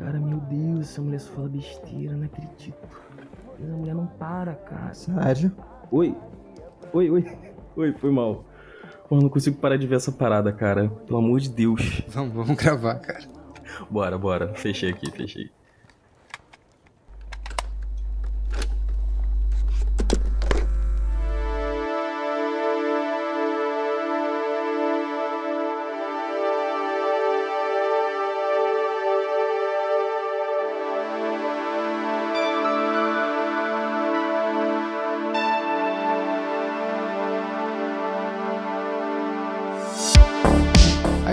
[0.00, 2.74] Cara, meu Deus, essa mulher só fala besteira, não acredito.
[3.62, 4.94] Essa mulher não para, cara.
[4.94, 5.52] Sério?
[5.90, 6.16] Oi.
[6.94, 7.38] Oi, oi.
[7.76, 8.42] Oi, foi mal.
[9.10, 10.88] Eu não consigo parar de ver essa parada, cara.
[10.88, 12.02] Pelo amor de Deus.
[12.08, 13.28] Vamos, vamos gravar, cara.
[13.90, 14.54] Bora, bora.
[14.54, 15.50] Fechei aqui, fechei.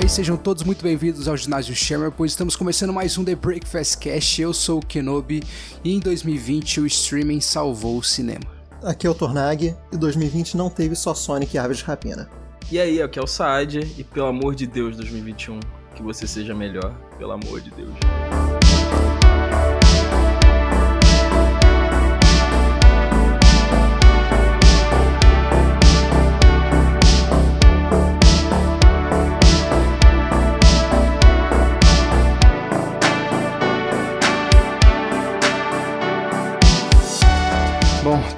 [0.08, 4.02] Aí sejam todos muito bem-vindos ao Ginásio Shammer, pois estamos começando mais um The Breakfast
[4.02, 4.40] Cash.
[4.40, 5.44] Eu sou o Kenobi
[5.84, 8.46] e em 2020 o streaming salvou o cinema.
[8.82, 12.30] Aqui é o Tornag e 2020 não teve só Sonic e Aves de Rapina.
[12.72, 15.60] E aí, aqui é o Saad, e pelo amor de Deus, 2021,
[15.94, 16.96] que você seja melhor.
[17.18, 17.92] Pelo amor de Deus.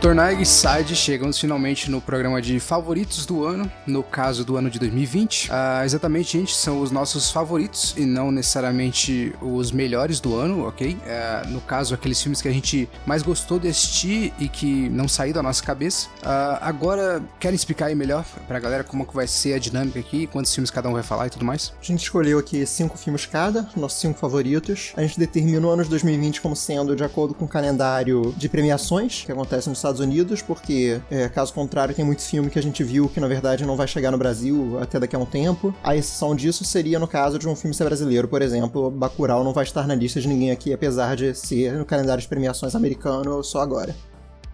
[0.02, 4.80] E Side chegamos finalmente no programa de favoritos do ano, no caso do ano de
[4.80, 5.50] 2020.
[5.52, 10.98] Ah, exatamente, gente, são os nossos favoritos e não necessariamente os melhores do ano, ok?
[11.06, 15.06] Ah, no caso, aqueles filmes que a gente mais gostou de assistir e que não
[15.06, 16.08] saíram da nossa cabeça.
[16.24, 20.28] Ah, agora, querem explicar aí melhor pra galera como que vai ser a dinâmica aqui,
[20.28, 21.74] quantos filmes cada um vai falar e tudo mais?
[21.80, 24.94] A gente escolheu aqui cinco filmes cada, nossos cinco favoritos.
[24.96, 28.48] A gente determinou o ano de 2020 como sendo de acordo com o calendário de
[28.48, 32.84] premiações que acontece nos Unidos, porque, é, caso contrário, tem muito filme que a gente
[32.84, 35.74] viu que na verdade não vai chegar no Brasil até daqui a um tempo.
[35.84, 39.54] A exceção disso seria no caso de um filme ser brasileiro, por exemplo, Bacurau não
[39.54, 43.44] vai estar na lista de ninguém aqui, apesar de ser no calendário de premiações americano
[43.44, 43.96] só agora.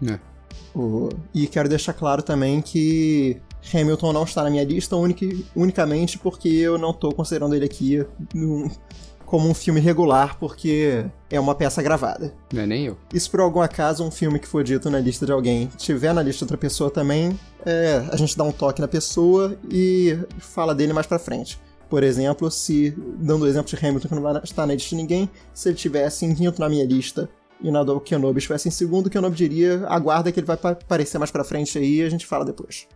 [0.08, 0.18] É.
[0.74, 3.36] O- E quero deixar claro também que
[3.74, 8.04] Hamilton não está na minha lista unic- unicamente porque eu não tô considerando ele aqui
[8.34, 8.70] num-
[9.26, 12.32] como um filme regular, porque é uma peça gravada.
[12.52, 12.96] Não é nem eu.
[13.12, 16.14] E se por algum acaso um filme que for dito na lista de alguém tiver
[16.14, 20.16] na lista de outra pessoa também, é, a gente dá um toque na pessoa e
[20.38, 21.58] fala dele mais pra frente.
[21.90, 24.96] Por exemplo, se, dando o exemplo de Hamilton que não vai estar na lista de
[24.96, 27.28] ninguém, se ele tivesse em quinto na minha lista
[27.60, 30.70] e na do Kenobi estivesse em segundo, o Kenobi diria, aguarda que ele vai pa-
[30.70, 32.86] aparecer mais pra frente aí e a gente fala depois.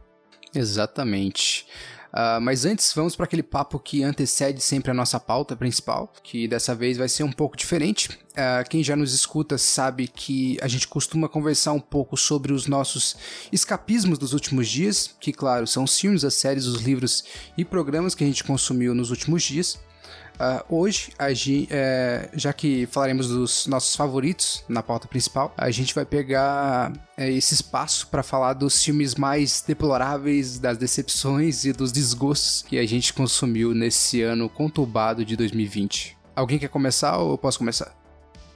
[0.55, 1.67] Exatamente.
[2.13, 6.49] Ah, mas antes, vamos para aquele papo que antecede sempre a nossa pauta principal, que
[6.49, 8.19] dessa vez vai ser um pouco diferente.
[8.37, 12.67] Ah, quem já nos escuta sabe que a gente costuma conversar um pouco sobre os
[12.67, 13.17] nossos
[13.53, 17.25] escapismos dos últimos dias, que, claro, são os filmes, as séries, os livros
[17.57, 19.79] e programas que a gente consumiu nos últimos dias.
[20.43, 25.71] Ah, hoje, a gen- é, já que falaremos dos nossos favoritos na pauta principal, a
[25.71, 31.75] gente vai pegar é, esse espaço para falar dos filmes mais deploráveis, das decepções e
[31.75, 36.17] dos desgostos que a gente consumiu nesse ano conturbado de 2020.
[36.35, 38.00] Alguém quer começar ou eu posso começar?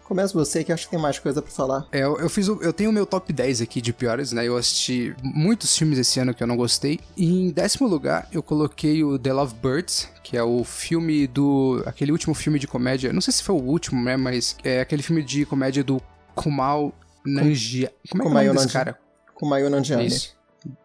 [0.04, 1.87] Começa você que acho que tem mais coisa pra falar.
[1.91, 4.47] É, eu, eu fiz o- eu tenho o meu top 10 aqui de piores, né?
[4.47, 7.00] Eu assisti muitos filmes esse ano que eu não gostei.
[7.16, 11.82] E em décimo lugar, eu coloquei o The Lovebirds, que é o filme do.
[11.87, 13.12] aquele último filme de comédia.
[13.12, 14.16] Não sei se foi o último, né?
[14.16, 16.00] Mas é aquele filme de comédia do
[16.34, 16.93] Kumal
[17.25, 17.94] Nanjiani.
[18.10, 18.98] Como é que é o Kumail nome desse cara?
[19.43, 20.06] Mayu Nanjiani.
[20.06, 20.34] Isso.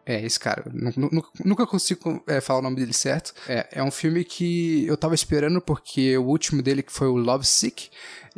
[0.05, 0.65] É, esse cara.
[0.73, 3.33] Nu- nu- Nunca consigo é, falar o nome dele certo.
[3.47, 7.15] É, é um filme que eu tava esperando porque o último dele, que foi o
[7.15, 7.89] Love Sick,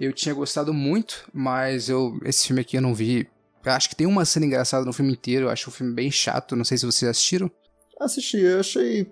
[0.05, 3.27] eu tinha gostado muito, mas eu esse filme aqui eu não vi.
[3.63, 6.09] Eu acho que tem uma cena engraçada no filme inteiro, eu acho o filme bem
[6.11, 7.49] chato, não sei se vocês assistiram.
[7.99, 9.11] Assisti, eu achei.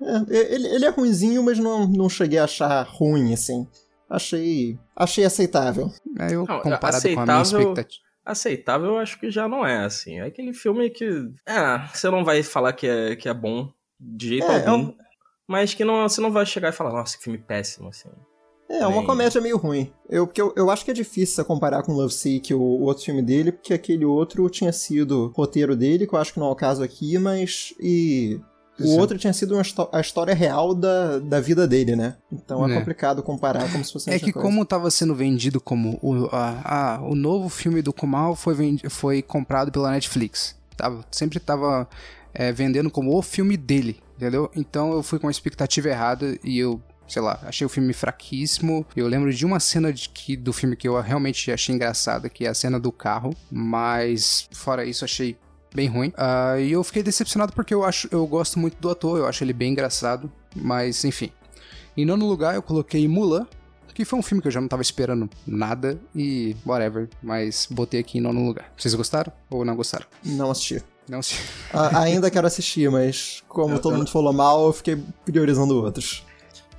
[0.00, 3.66] é, ele, ele é ruinzinho, mas não, não cheguei a achar ruim, assim.
[4.08, 4.78] Achei.
[4.96, 5.90] Achei aceitável.
[6.18, 8.02] É, eu Não, comparado com a minha aceitável- expectativa.
[8.24, 10.20] Aceitável, eu acho que já não é, assim.
[10.20, 11.08] É aquele filme que.
[11.46, 13.70] Ah, você não vai falar que é, que é bom
[14.00, 14.84] de jeito É, é algum.
[14.90, 14.96] um-
[15.48, 18.08] Mas que não, você não vai chegar e falar, nossa, que filme péssimo, assim.
[18.72, 19.90] É, uma Bem- comédia meio ruim.
[20.08, 23.04] Eu, porque eu, eu acho que é difícil comparar com Love Sick, o, o outro
[23.04, 26.50] filme dele, porque aquele outro tinha sido roteiro dele, que eu acho que não é
[26.50, 27.74] o caso aqui, mas.
[27.80, 28.40] E.
[28.80, 28.98] O Sim.
[28.98, 29.54] outro tinha sido
[29.92, 32.16] a história real da, da vida dele, né?
[32.32, 32.78] Então é, É.
[32.78, 34.48] complicado comparar como se fosse É que coisa.
[34.48, 38.88] como tava sendo vendido como o, a, a- o novo filme do Kumal foi, vendi-
[38.88, 40.56] foi comprado pela Netflix.
[40.74, 41.86] Tava, sempre tava
[42.32, 44.50] é, vendendo como o filme dele, entendeu?
[44.56, 46.80] Então eu fui com a expectativa errada e eu,
[47.12, 48.86] sei lá, achei o filme fraquíssimo.
[48.96, 52.46] Eu lembro de uma cena de que, do filme que eu realmente achei engraçada, que
[52.46, 55.36] é a cena do carro, mas fora isso achei
[55.74, 56.10] bem ruim.
[56.16, 59.44] Ah, e eu fiquei decepcionado porque eu acho, eu gosto muito do ator, eu acho
[59.44, 61.30] ele bem engraçado, mas enfim.
[61.94, 63.46] Em nono lugar eu coloquei Mulan,
[63.94, 68.00] que foi um filme que eu já não tava esperando nada e whatever, mas botei
[68.00, 68.72] aqui em nono lugar.
[68.74, 70.06] Vocês gostaram ou não gostaram?
[70.24, 70.82] Não assisti.
[71.06, 71.42] Não assisti.
[71.94, 73.98] ainda quero assistir, mas como eu, todo eu...
[73.98, 76.24] mundo falou mal, eu fiquei priorizando outros.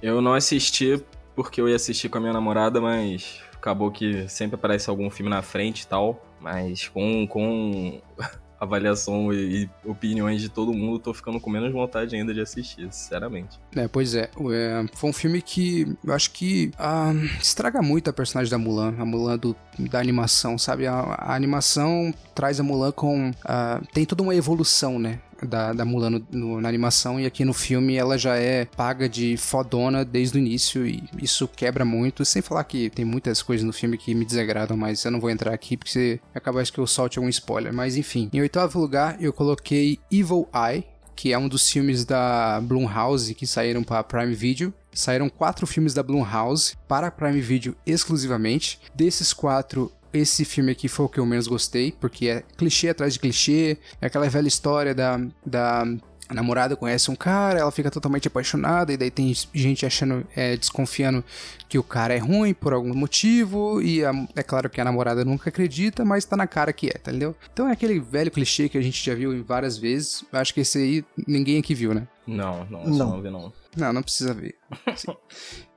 [0.04, 1.02] Eu não assisti
[1.34, 5.30] porque eu ia assistir com a minha namorada, mas acabou que sempre aparece algum filme
[5.30, 6.22] na frente e tal.
[6.42, 8.02] Mas com, com
[8.60, 13.58] avaliação e, opiniões de todo mundo, tô ficando com menos vontade ainda de assistir, sinceramente.
[13.74, 14.30] É, pois é.
[14.52, 18.94] é foi um filme que eu acho que ah, estraga muito a personagem da Mulan,
[19.00, 20.86] a Mulan do, da animação, sabe?
[20.86, 23.32] A, a animação traz a Mulan com.
[23.46, 25.22] Ah, tem toda uma evolução, né?
[25.44, 29.08] Da, da Mulan no, no, na animação e aqui no filme ela já é paga
[29.08, 33.66] de fodona desde o início e isso quebra muito, sem falar que tem muitas coisas
[33.66, 36.88] no filme que me desagradam, mas eu não vou entrar aqui porque acaba que eu
[36.88, 38.30] solte algum spoiler, mas enfim.
[38.32, 40.86] Em oitavo lugar eu coloquei Evil Eye,
[41.16, 44.74] que é um dos filmes da Blumhouse que saíram para Prime Video.
[44.94, 48.80] Saíram quatro filmes da Blumhouse para Prime Video exclusivamente.
[48.94, 53.14] Desses quatro, esse filme aqui foi o que eu menos gostei, porque é clichê atrás
[53.14, 55.86] de clichê, é aquela velha história da, da
[56.30, 60.56] a namorada conhece um cara, ela fica totalmente apaixonada, e daí tem gente achando, é,
[60.56, 61.24] desconfiando
[61.68, 65.26] que o cara é ruim por algum motivo, e a, é claro que a namorada
[65.26, 67.36] nunca acredita, mas tá na cara que é, tá entendeu?
[67.52, 70.78] Então é aquele velho clichê que a gente já viu várias vezes, acho que esse
[70.78, 72.08] aí ninguém aqui viu, né?
[72.26, 73.54] Não, não, não, não vi não.
[73.76, 74.56] Não, não precisa ver.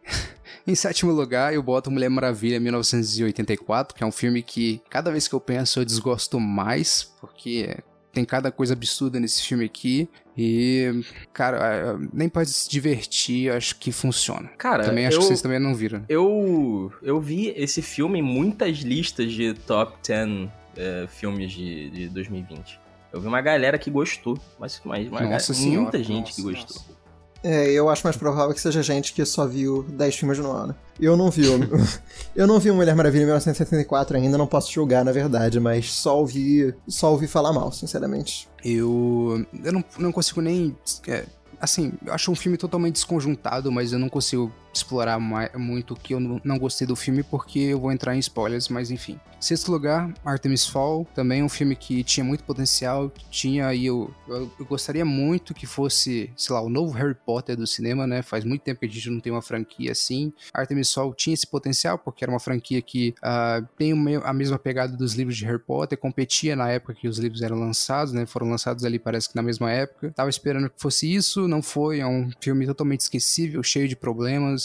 [0.67, 5.29] Em sétimo lugar, eu boto Mulher Maravilha 1984, que é um filme que cada vez
[5.29, 7.77] que eu penso eu desgosto mais, porque
[8.13, 10.09] tem cada coisa absurda nesse filme aqui.
[10.37, 14.49] E, cara, é, nem pode se divertir, acho que funciona.
[14.59, 16.03] Cara, também acho eu, que vocês também não viram.
[16.09, 22.09] Eu, eu vi esse filme em muitas listas de top 10 é, filmes de, de
[22.09, 22.81] 2020.
[23.13, 26.35] Eu vi uma galera que gostou, mas, mas uma Nossa galera, senhora, muita gente nossa,
[26.35, 26.77] que gostou.
[26.77, 26.96] Nossa.
[27.43, 30.75] É, eu acho mais provável que seja gente que só viu 10 filmes no ano.
[30.99, 31.45] Eu não vi.
[32.35, 36.19] eu não vi Mulher Maravilha em 1974 ainda, não posso julgar, na verdade, mas só
[36.19, 38.49] ouvi, só ouvi falar mal, sinceramente.
[38.65, 40.77] Eu, eu não, não consigo nem.
[41.07, 41.25] É,
[41.61, 46.15] assim, eu acho um filme totalmente desconjuntado, mas eu não consigo explorar mais, muito que
[46.15, 49.19] eu não gostei do filme porque eu vou entrar em spoilers, mas enfim.
[49.39, 54.51] Sexto lugar, Artemis Fall, também um filme que tinha muito potencial, tinha aí eu, eu,
[54.59, 58.23] eu, gostaria muito que fosse, sei lá, o novo Harry Potter do cinema, né?
[58.23, 60.33] Faz muito tempo que a gente não tem uma franquia assim.
[60.53, 63.93] Artemis Fall tinha esse potencial porque era uma franquia que uh, tem
[64.25, 67.59] a mesma pegada dos livros de Harry Potter, competia na época que os livros eram
[67.59, 68.27] lançados, né?
[68.27, 70.13] Foram lançados ali parece que na mesma época.
[70.13, 74.63] Tava esperando que fosse isso, não foi, é um filme totalmente esquecível, cheio de problemas,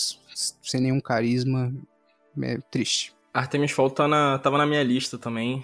[0.61, 1.73] sem nenhum carisma.
[2.41, 3.13] É triste.
[3.33, 5.63] Artemis Fowl tá na, tava na minha lista também.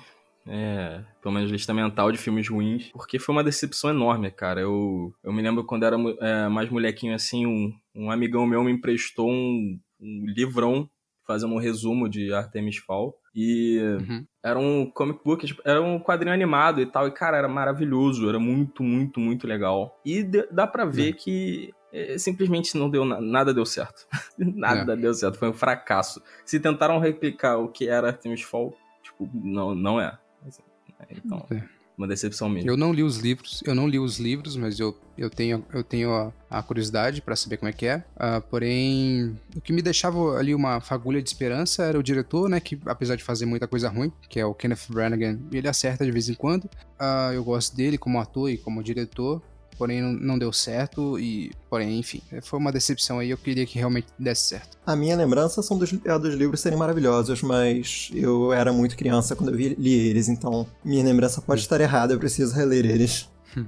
[0.49, 4.61] É, pelo menos lista mental de filmes ruins, porque foi uma decepção enorme, cara.
[4.61, 8.71] Eu, eu me lembro quando era é, mais molequinho assim, um, um amigão meu me
[8.71, 10.89] emprestou um, um livrão
[11.27, 13.13] fazendo um resumo de Artemis Fowl.
[13.35, 14.25] E uhum.
[14.43, 17.07] era um comic book, tipo, era um quadrinho animado e tal.
[17.07, 19.99] E, cara, era maravilhoso, era muito, muito, muito legal.
[20.05, 21.17] E dá pra ver uhum.
[21.19, 21.73] que
[22.17, 24.05] simplesmente não deu nada deu certo.
[24.37, 24.95] nada é.
[24.95, 26.21] deu certo, foi um fracasso.
[26.45, 30.17] Se tentaram replicar o que era Artemis Fall, tipo, não, não é.
[30.45, 30.61] Assim,
[31.09, 31.63] então, é.
[31.97, 32.69] uma decepção mesmo.
[32.69, 35.83] Eu não li os livros, eu não li os livros, mas eu, eu tenho, eu
[35.83, 38.03] tenho a, a curiosidade para saber como é que é.
[38.15, 42.59] Uh, porém, o que me deixava ali uma fagulha de esperança era o diretor, né,
[42.59, 46.11] que apesar de fazer muita coisa ruim, que é o Kenneth Branagh, ele acerta de
[46.11, 46.65] vez em quando.
[46.65, 49.41] Uh, eu gosto dele como ator e como diretor
[49.77, 54.07] porém não deu certo e, porém, enfim, foi uma decepção aí, eu queria que realmente
[54.17, 54.77] desse certo.
[54.85, 59.35] A minha lembrança são dos, é dos livros serem maravilhosos, mas eu era muito criança
[59.35, 63.29] quando eu li eles, então minha lembrança pode estar errada, eu preciso reler eles.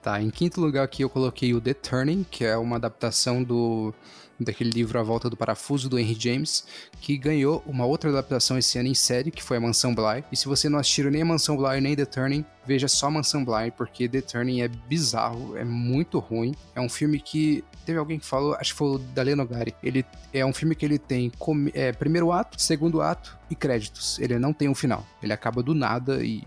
[0.00, 3.92] Tá, em quinto lugar aqui eu coloquei o The Turning, que é uma adaptação do
[4.38, 6.64] daquele livro A Volta do Parafuso, do Henry James,
[7.00, 10.24] que ganhou uma outra adaptação esse ano em série, que foi a Mansão Bly.
[10.30, 13.44] E se você não assistiu nem a Mansão Bly nem The Turning, veja só Mansão
[13.44, 16.54] Bly, porque The Turning é bizarro, é muito ruim.
[16.74, 19.74] É um filme que teve alguém que falou, acho que foi o Daleno Gari.
[19.82, 21.32] Ele é um filme que ele tem
[21.74, 24.18] é, primeiro ato, segundo ato e créditos.
[24.18, 25.04] Ele não tem um final.
[25.22, 26.44] Ele acaba do nada e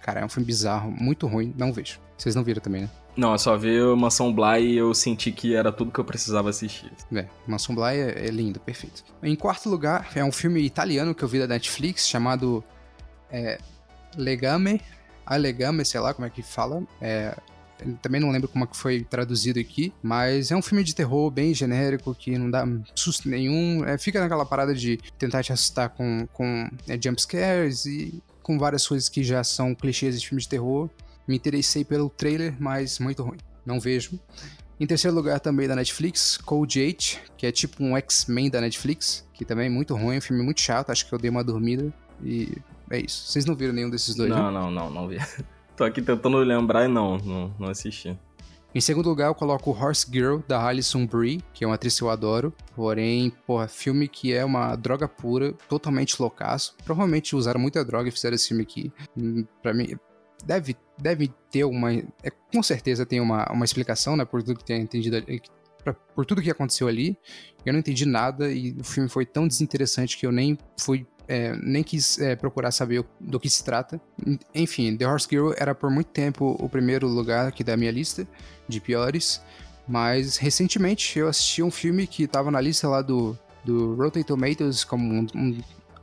[0.00, 1.98] cara, é um filme bizarro, muito ruim, não vejo.
[2.16, 2.90] Vocês não viram também, né?
[3.16, 6.50] Não, eu só vi Mansão Bly e eu senti que era tudo que eu precisava
[6.50, 6.92] assistir.
[7.14, 9.04] É, Mansão Bly é, é lindo, perfeito.
[9.22, 12.64] Em quarto lugar, é um filme italiano que eu vi da Netflix, chamado
[13.30, 13.58] é,
[14.16, 14.80] Legame,
[15.24, 17.36] a Legame, sei lá como é que fala, é,
[18.02, 21.30] também não lembro como é que foi traduzido aqui, mas é um filme de terror
[21.30, 25.90] bem genérico, que não dá susto nenhum, é, fica naquela parada de tentar te assustar
[25.90, 30.48] com, com é, jumpscares e com várias coisas que já são clichês de filme de
[30.48, 30.88] terror.
[31.26, 33.38] Me interessei pelo trailer, mas muito ruim.
[33.64, 34.18] Não vejo.
[34.78, 39.26] Em terceiro lugar também da Netflix, Code 8, que é tipo um X-Men da Netflix,
[39.32, 41.92] que também é muito ruim, um filme muito chato, acho que eu dei uma dormida
[42.22, 42.52] e
[42.90, 43.28] é isso.
[43.28, 44.58] Vocês não viram nenhum desses dois, Não, né?
[44.60, 45.18] não, não, não vi.
[45.76, 48.18] Tô aqui tentando lembrar e não, não, não assisti.
[48.74, 52.02] Em segundo lugar, eu coloco Horse Girl, da Alison Brie, que é uma atriz que
[52.02, 52.52] eu adoro.
[52.74, 56.74] Porém, porra, filme que é uma droga pura, totalmente loucaço.
[56.84, 58.92] Provavelmente usaram muita droga e fizeram esse filme aqui.
[59.16, 59.96] Hum, Pra mim,
[60.46, 61.92] deve, deve ter uma...
[61.92, 65.16] É, com certeza tem uma, uma explicação, né, por tudo que tem entendido
[65.82, 67.16] pra- por tudo que aconteceu ali.
[67.64, 71.06] Eu não entendi nada e o filme foi tão desinteressante que eu nem fui...
[71.26, 74.00] é, nem quis é, procurar saber do que se trata.
[74.54, 78.26] Enfim, The Horse Girl era por muito tempo o primeiro lugar aqui da minha lista
[78.68, 79.40] de piores.
[79.86, 84.82] Mas recentemente eu assisti um filme que tava na lista lá do, do Rotten Tomatoes
[84.84, 85.60] como um, um-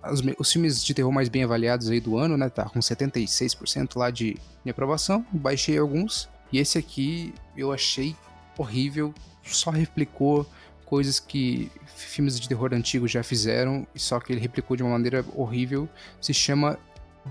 [0.09, 2.49] os, os filmes de terror mais bem avaliados aí do ano, né?
[2.49, 5.25] Tá com 76% lá de, aprovação.
[5.31, 6.29] Baixei alguns.
[6.51, 8.15] E esse aqui eu achei
[8.57, 9.13] horrível.
[9.43, 10.45] Só replicou
[10.85, 13.85] coisas que filmes de terror antigos já fizeram.
[13.95, 15.87] Só que ele replicou de uma maneira horrível.
[16.19, 16.77] Se chama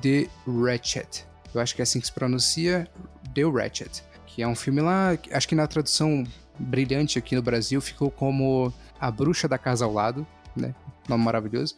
[0.00, 1.25] The Ratchet.
[1.55, 2.89] Eu acho que é assim que se pronuncia.
[3.35, 6.25] The Ratchet que é um filme lá, acho que na tradução
[6.59, 10.75] brilhante aqui no Brasil ficou como A Bruxa da Casa ao Lado, né?
[11.09, 11.75] Nome maravilhoso.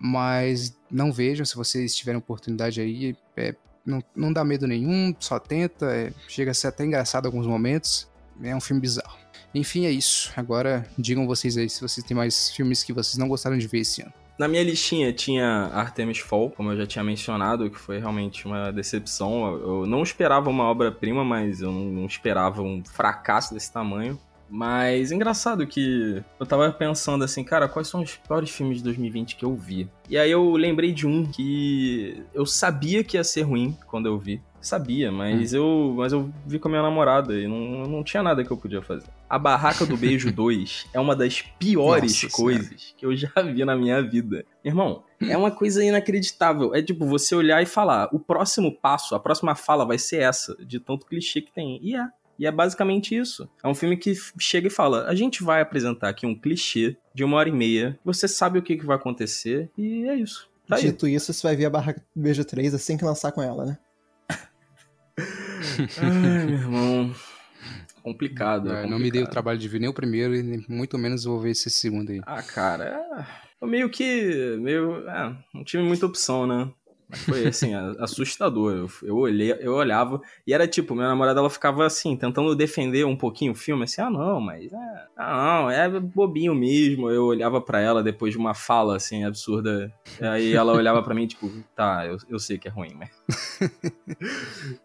[0.00, 3.54] Mas não vejam, se vocês tiverem oportunidade aí, é,
[3.84, 7.46] não, não dá medo nenhum, só tenta, é, chega a ser até engraçado em alguns
[7.46, 8.08] momentos.
[8.42, 9.18] É um filme bizarro.
[9.54, 10.32] Enfim, é isso.
[10.36, 13.80] Agora digam vocês aí se vocês têm mais filmes que vocês não gostaram de ver
[13.80, 14.12] esse ano.
[14.38, 18.72] Na minha listinha tinha Artemis Fall, como eu já tinha mencionado, que foi realmente uma
[18.72, 19.54] decepção.
[19.54, 24.18] Eu não esperava uma obra-prima, mas eu não esperava um fracasso desse tamanho.
[24.50, 29.36] Mas engraçado que eu tava pensando assim, cara, quais são os piores filmes de 2020
[29.36, 29.88] que eu vi?
[30.08, 34.18] E aí eu lembrei de um que eu sabia que ia ser ruim quando eu
[34.18, 34.42] vi.
[34.60, 38.44] Sabia, mas, eu, mas eu vi com a minha namorada e não, não tinha nada
[38.44, 39.06] que eu podia fazer.
[39.28, 43.64] A Barraca do Beijo 2 é uma das piores Nossa coisas que eu já vi
[43.64, 44.44] na minha vida.
[44.62, 46.74] Irmão, é uma coisa inacreditável.
[46.74, 50.54] É tipo você olhar e falar: o próximo passo, a próxima fala vai ser essa,
[50.62, 51.78] de tanto clichê que tem.
[51.82, 52.06] E é.
[52.40, 53.46] E é basicamente isso.
[53.62, 57.22] É um filme que chega e fala: a gente vai apresentar aqui um clichê de
[57.22, 60.48] uma hora e meia, você sabe o que, que vai acontecer, e é isso.
[60.66, 60.84] Tá aí.
[60.84, 63.66] Dito isso, você vai ver a Barraca do Beijo 3 assim que lançar com ela,
[63.66, 63.78] né?
[65.98, 67.14] Ai, meu irmão.
[68.02, 68.72] Complicado.
[68.72, 69.30] é É, não me dei o complicado.
[69.32, 72.20] trabalho de ver nem o primeiro e nem- muito menos vou ver esse segundo aí.
[72.24, 73.26] Ah, cara, é...
[73.60, 74.56] eu meio que.
[74.58, 75.06] Meio.
[75.08, 76.72] É, não tive muita opção, né?
[77.10, 78.72] Mas foi assim, assustador.
[78.72, 83.04] Eu, eu, olhei, eu olhava e era tipo, minha namorada ela ficava assim, tentando defender
[83.04, 85.06] um pouquinho o filme, assim, ah não, mas é.
[85.16, 87.10] Ah, não, é bobinho mesmo.
[87.10, 89.92] Eu olhava pra ela depois de uma fala assim, absurda.
[90.20, 93.10] Aí ela olhava pra mim, tipo, tá, eu, eu sei que é ruim, mas.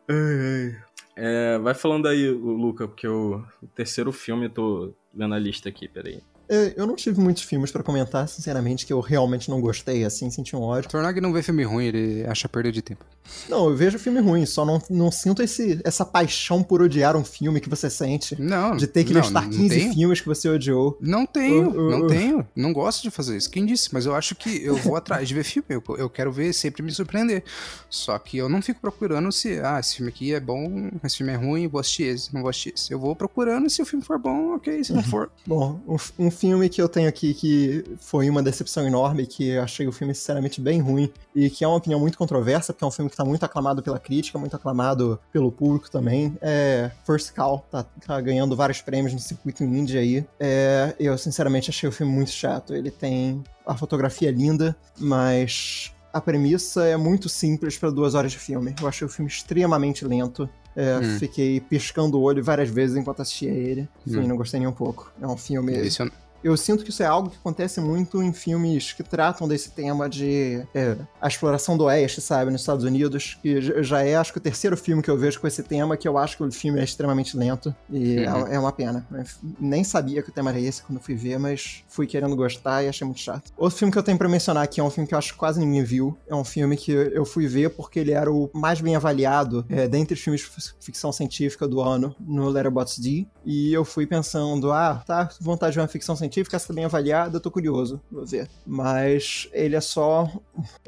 [1.17, 5.69] É, vai falando aí, Luca, porque o, o terceiro filme, eu tô vendo a lista
[5.69, 6.21] aqui, peraí.
[6.49, 10.29] É, Eu não tive muitos filmes pra comentar, sinceramente, que eu realmente não gostei, assim,
[10.29, 10.89] senti um ódio.
[10.89, 13.03] Tornag não vê filme ruim, ele acha perda de tempo.
[13.49, 17.23] Não, eu vejo filme ruim, só não, não sinto esse, essa paixão por odiar um
[17.25, 18.39] filme que você sente.
[18.39, 19.93] Não, De ter que não, listar não 15 tenho.
[19.93, 20.97] filmes que você odiou.
[21.01, 22.47] Não tenho, não tenho.
[22.55, 23.49] Não gosto de fazer isso.
[23.49, 23.89] Quem disse?
[23.91, 25.65] Mas eu acho que eu vou atrás de ver filme.
[25.69, 27.43] Eu, eu quero ver, sempre me surpreender.
[27.89, 31.31] Só que eu não fico procurando se, ah, esse filme aqui é bom, esse filme
[31.33, 32.91] é ruim, vou assistir esse, não vou assistir esse.
[32.91, 35.31] Eu vou procurando, se o filme for bom, ok, se não for.
[35.47, 39.63] Bom, um, um filme que eu tenho aqui que foi uma decepção enorme, que eu
[39.63, 42.87] achei o filme sinceramente bem ruim, e que é uma opinião muito controversa, porque é
[42.87, 47.33] um filme que tá muito aclamado pela crítica, muito aclamado pelo público também, é First
[47.33, 50.25] Call, tá, tá ganhando vários prêmios no circuito indie aí.
[50.39, 56.21] É, eu sinceramente achei o filme muito chato, ele tem a fotografia linda, mas a
[56.21, 58.73] premissa é muito simples para duas horas de filme.
[58.81, 60.47] Eu achei o filme extremamente lento.
[60.77, 61.19] É, Hum.
[61.19, 63.87] Fiquei piscando o olho várias vezes enquanto assistia ele.
[64.05, 64.27] Enfim, Hum.
[64.27, 65.09] não gostei nem um pouco.
[65.21, 65.73] É um filme.
[65.73, 66.11] Esse eu-
[66.45, 70.07] Eu sinto que isso é algo que acontece muito em filmes que tratam desse tema
[70.07, 73.35] de é, a exploração do oeste, sabe, nos Estados Unidos.
[73.41, 76.07] Que já é, acho que, o terceiro filme que eu vejo com esse tema, que
[76.07, 77.73] eu acho que o filme é extremamente lento.
[77.89, 78.47] E Uhum.
[78.47, 79.07] é, é uma pena.
[79.11, 79.23] Eu
[79.59, 82.87] nem sabia que o tema era esse quando fui ver, mas fui querendo gostar e
[82.89, 83.51] achei muito chato.
[83.57, 85.39] Outro filme que eu tenho pra mencionar aqui é um filme que eu acho que
[85.39, 86.15] quase ninguém viu.
[86.27, 89.87] É um filme que eu fui ver porque ele era o mais bem avaliado é,
[89.87, 93.27] dentre os filmes de fic- ficção científica do ano no Letterboxd.
[93.43, 96.85] E eu fui pensando, ah, tá, vontade de ver uma ficção científica, essa tá bem
[96.85, 98.49] avaliada, eu tô curioso, vou ver.
[98.65, 100.29] Mas ele é só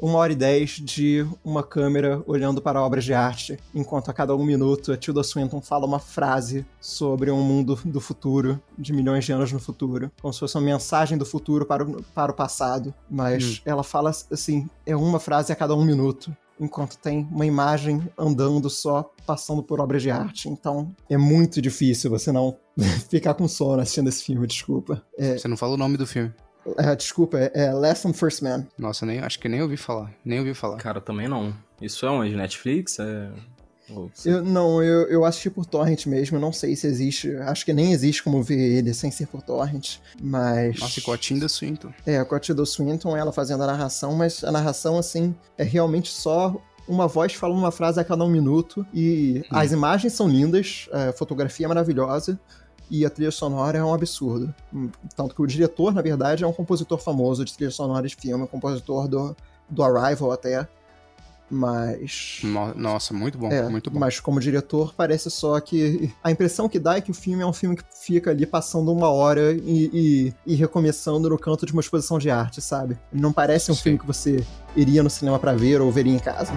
[0.00, 4.34] uma hora e dez de uma câmera olhando para obras de arte, enquanto a cada
[4.34, 9.24] um minuto a Tilda Swinton fala uma frase sobre um mundo do futuro, de milhões
[9.24, 12.34] de anos no futuro, como se fosse uma mensagem do futuro para o, para o
[12.34, 12.94] passado.
[13.10, 16.34] Mas ela fala assim, é uma frase a cada um minuto.
[16.60, 20.48] Enquanto tem uma imagem andando só, passando por obras de arte.
[20.48, 22.56] Então é muito difícil você não
[23.10, 25.02] ficar com sono assistindo esse filme, desculpa.
[25.16, 26.32] É, Você não fala o nome do filme.
[26.78, 28.66] é, desculpa, é, é Less Than First Man.
[28.78, 30.12] Nossa, nem, acho que nem ouvi falar.
[30.24, 30.76] Nem ouvi falar.
[30.78, 31.54] Cara, também não.
[31.80, 32.34] Isso é onde?
[32.34, 32.98] Netflix?
[32.98, 33.30] É.
[34.24, 37.92] Eu, não, eu, eu assisti por torrent mesmo, não sei se existe, acho que nem
[37.92, 40.78] existe como ver ele sem ser por torrent, mas...
[40.78, 41.92] Nossa, e com a Tilda Swinton.
[42.06, 46.54] É, a Tilda Swinton, ela fazendo a narração, mas a narração, assim, é realmente só
[46.86, 49.56] uma voz falando uma frase a cada um minuto, e Hum.
[49.58, 52.38] as imagens são lindas, a fotografia é maravilhosa,
[52.90, 54.54] e a trilha sonora é um absurdo.
[54.72, 58.16] Hum, Tanto que o diretor, na verdade, é um compositor famoso de trilha sonora de
[58.16, 59.36] filme, um compositor do,
[59.68, 60.66] do Arrival até,
[61.50, 62.40] mas...
[62.44, 63.98] No- Nossa, muito bom, É, muito bom.
[63.98, 67.46] mas como diretor parece só que a impressão que dá é que o filme é
[67.46, 71.72] um filme que fica ali passando uma hora e, e- e recomeçando no canto de
[71.72, 72.98] uma exposição de arte, sabe?
[73.12, 73.82] Não parece um Sim.
[73.82, 74.44] filme que você
[74.76, 76.52] iria no cinema pra ver ou veria em casa.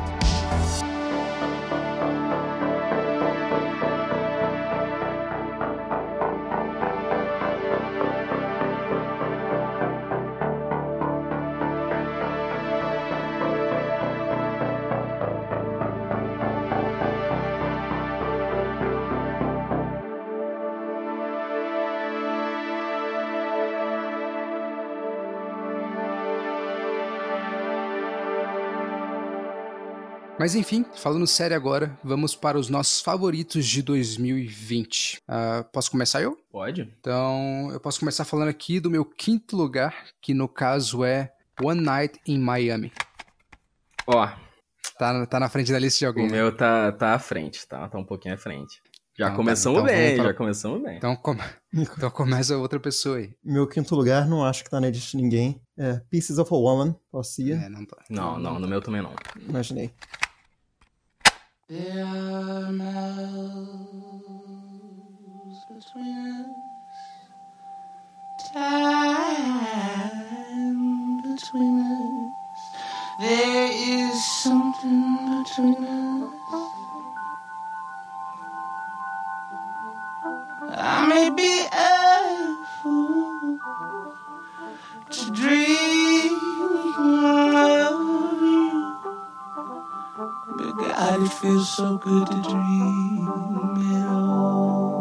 [30.42, 35.22] Mas enfim, falando sério agora, vamos para os nossos favoritos de 2020.
[35.28, 36.36] Ah, posso começar eu?
[36.52, 36.92] Pode?
[37.00, 41.32] Então, eu posso começar falando aqui do meu quinto lugar, que no caso é
[41.64, 42.92] One Night in Miami.
[44.08, 44.28] Ó,
[44.98, 46.26] Tá, tá na frente da lista de o alguém.
[46.26, 46.32] né?
[46.32, 47.88] meu tá, tá à frente, tá?
[47.88, 48.82] Tá um pouquinho à frente.
[49.18, 50.98] Já Então tá, começamos então bem, pra- já começamos bem.
[50.98, 51.40] Então, come-
[51.72, 53.32] então começa outra pessoa aí.
[53.44, 55.62] Meu quinto lugar, não acho que tá na lista de ninguém.
[55.78, 57.98] É Pieces of a Woman, Alcia, É, não tá.
[58.10, 59.14] Não, não, no meu também não.
[59.48, 59.92] imaginei.
[61.72, 63.56] There are miles
[65.70, 66.48] between us,
[68.54, 69.62] time
[71.22, 72.34] between us.
[73.22, 76.34] There is something between us.
[80.78, 82.41] I may be a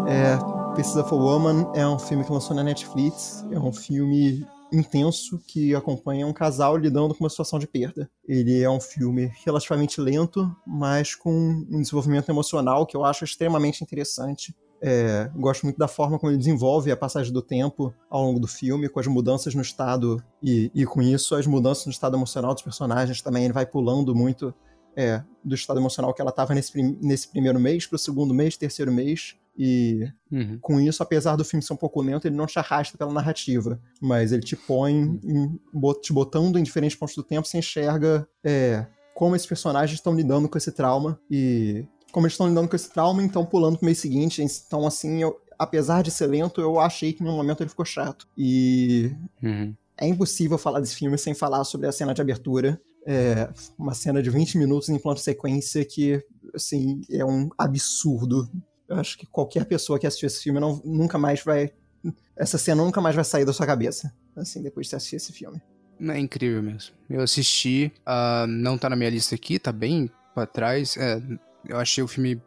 [0.07, 0.37] É,
[0.75, 3.45] Pieces of a Woman é um filme que lançou na Netflix.
[3.51, 8.11] É um filme intenso que acompanha um casal lidando com uma situação de perda.
[8.27, 11.33] Ele é um filme relativamente lento, mas com
[11.71, 14.55] um desenvolvimento emocional que eu acho extremamente interessante.
[14.83, 18.47] É, gosto muito da forma como ele desenvolve a passagem do tempo ao longo do
[18.47, 22.55] filme, com as mudanças no estado e, e com isso as mudanças no estado emocional
[22.55, 23.45] dos personagens também.
[23.45, 24.55] Ele vai pulando muito
[24.97, 28.35] é, do estado emocional que ela estava nesse, prim- nesse primeiro mês para o segundo
[28.35, 29.37] mês, terceiro mês.
[29.59, 30.59] E Uhum.
[30.61, 33.81] com isso, apesar do filme ser um pouco lento, ele não te arrasta pela narrativa,
[34.01, 38.27] mas ele te põe, em- bot- te botando em diferentes pontos do tempo, você enxerga
[38.45, 42.77] é, como esses personagens estão lidando com esse trauma e como eles estão lidando com
[42.77, 44.43] esse trauma, então pulando pro mês seguinte.
[44.43, 47.85] Então, assim, eu, apesar de ser lento, eu achei que em um momento ele ficou
[47.85, 48.27] chato.
[48.39, 49.75] E Uhum.
[49.99, 52.81] é impossível falar desse filme sem falar sobre a cena de abertura.
[53.07, 56.23] É uma cena de 20 minutos em plano sequência que,
[56.55, 58.49] assim, é um absurdo.
[58.89, 61.73] Eu acho que qualquer pessoa que assistiu esse filme não, nunca mais vai.
[62.37, 65.61] Essa cena nunca mais vai sair da sua cabeça, assim, depois de assistir esse filme.
[66.01, 66.95] É incrível mesmo.
[67.09, 70.97] Eu assisti, ah, não tá na minha lista aqui, tá bem pra trás.
[70.97, 71.21] É,
[71.69, 72.41] eu achei o filme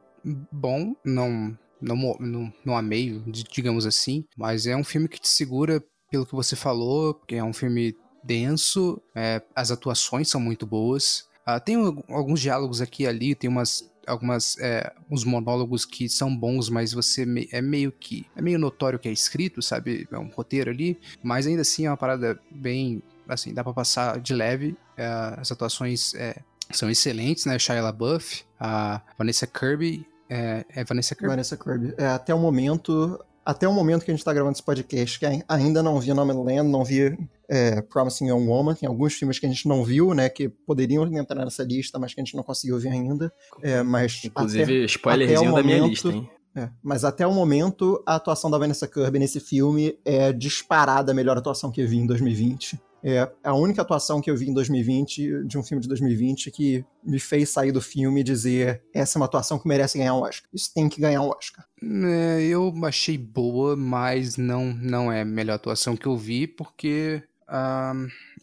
[0.51, 5.29] bom, não, não, não, não amei, di- digamos assim, mas é um filme que te
[5.29, 10.65] segura pelo que você falou, porque é um filme denso, é, as atuações são muito
[10.65, 11.27] boas.
[11.45, 16.09] Ah, tem al- alguns diálogos aqui e ali, tem umas algumas é, uns monólogos que
[16.09, 20.05] são bons, mas você me- é meio que é meio notório que é escrito, sabe?
[20.11, 24.19] É um roteiro ali, mas ainda assim é uma parada bem assim, dá pra passar
[24.19, 24.75] de leve.
[24.97, 25.05] É,
[25.37, 26.35] as atuações é,
[26.71, 27.57] são excelentes, né?
[27.57, 31.29] Shia LaBeouf, a Vanessa Kirby, é, é Vanessa Kirby?
[31.29, 31.93] Vanessa Kirby.
[31.97, 33.17] É, até o momento.
[33.45, 36.13] Até o momento que a gente tá gravando esse podcast, que ai- ainda não vi
[36.13, 37.17] Nomadland, não vi
[37.49, 41.05] é, Promising Young Woman, tem alguns filmes que a gente não viu, né, que poderiam
[41.17, 43.31] entrar nessa lista, mas que a gente não conseguiu ver ainda.
[43.61, 46.29] É, mas Inclusive, até- spoilerzinho até o da minha momento- lista, hein?
[46.55, 51.15] É, mas até o momento, a atuação da Vanessa Kirby nesse filme é disparada a
[51.15, 52.79] melhor atuação que eu vi em 2020.
[53.03, 56.85] É a única atuação que eu vi em 2020, de um filme de 2020, que
[57.03, 60.21] me fez sair do filme e dizer essa é uma atuação que merece ganhar um
[60.21, 60.49] Oscar.
[60.53, 61.65] Isso tem que ganhar um Oscar.
[61.81, 67.21] É, eu achei boa, mas não, não é a melhor atuação que eu vi, porque
[67.45, 67.93] ah,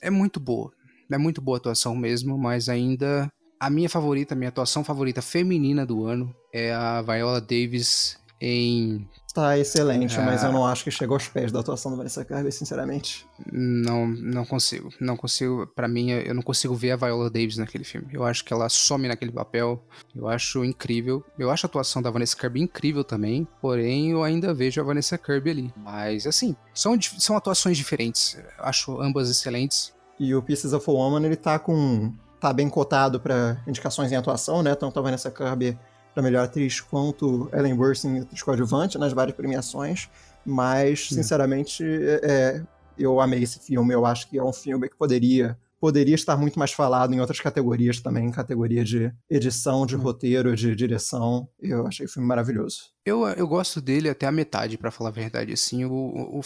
[0.02, 0.70] é muito boa.
[1.10, 5.22] É muito boa a atuação mesmo, mas ainda a minha favorita, a minha atuação favorita
[5.22, 10.24] feminina do ano é a Viola Davis em Tá excelente, É.
[10.24, 13.24] mas eu não acho que chegou aos pés da atuação da Vanessa Kirby, sinceramente.
[13.52, 14.90] Não, não consigo.
[15.00, 15.68] Não consigo.
[15.68, 18.08] Pra mim, eu não consigo ver a Viola Davis naquele filme.
[18.12, 19.80] Eu acho que ela some naquele papel.
[20.16, 21.24] Eu acho incrível.
[21.38, 23.46] Eu acho a atuação da Vanessa Kirby incrível também.
[23.60, 25.74] Porém, eu ainda vejo a Vanessa Kirby ali.
[25.76, 28.36] Mas, assim, são, são atuações diferentes.
[28.36, 29.92] Eu acho ambas excelentes.
[30.18, 32.12] E o Pieces of a Woman, ele tá com.
[32.40, 34.74] tá bem cotado pra indicações em atuação, né?
[34.74, 35.78] Tanto a Vanessa Kirby
[36.14, 40.08] pra melhor atriz quanto Ellen Burstyn, atriz coadjuvante, nas várias premiações.
[40.44, 42.62] Mas, sinceramente, é,
[42.98, 43.92] eu amei esse filme.
[43.94, 45.56] Eu acho que é um filme que poderia.
[45.80, 50.54] Poderia estar muito mais falado em outras categorias também, em categoria de edição, de roteiro,
[50.54, 51.48] de direção.
[51.58, 52.90] Eu achei o filme maravilhoso.
[53.02, 55.54] Eu, eu gosto dele até a metade, pra falar a verdade.
[55.54, 55.90] Assim, o,
[56.38, 56.42] o-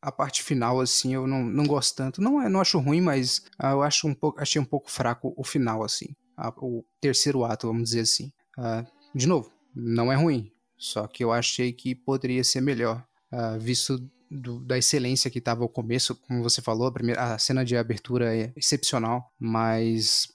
[0.00, 2.22] a parte final, assim, eu não, não gosto tanto.
[2.22, 5.34] Não, é- não acho ruim, mas ah, eu acho um pouco, achei um pouco fraco
[5.36, 6.06] o final, assim.
[6.34, 8.32] A- o terceiro ato, vamos dizer assim.
[8.58, 8.84] Ah,
[9.14, 10.50] de novo, não é ruim.
[10.76, 13.04] Só que eu achei que poderia ser melhor.
[13.34, 13.98] ah, visto
[14.30, 17.74] do- da excelência que estava o começo, como você falou, a, primeira, a cena de
[17.76, 20.28] abertura é excepcional, mas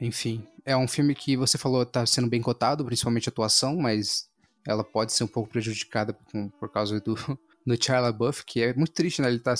[0.00, 4.28] enfim, é um filme que você falou tá sendo bem cotado, principalmente a atuação, mas
[4.66, 7.14] ela pode ser um pouco prejudicada com- por causa do,
[7.66, 9.28] do Shia LaBeouf, que é muito triste, né?
[9.28, 9.54] Ele tá,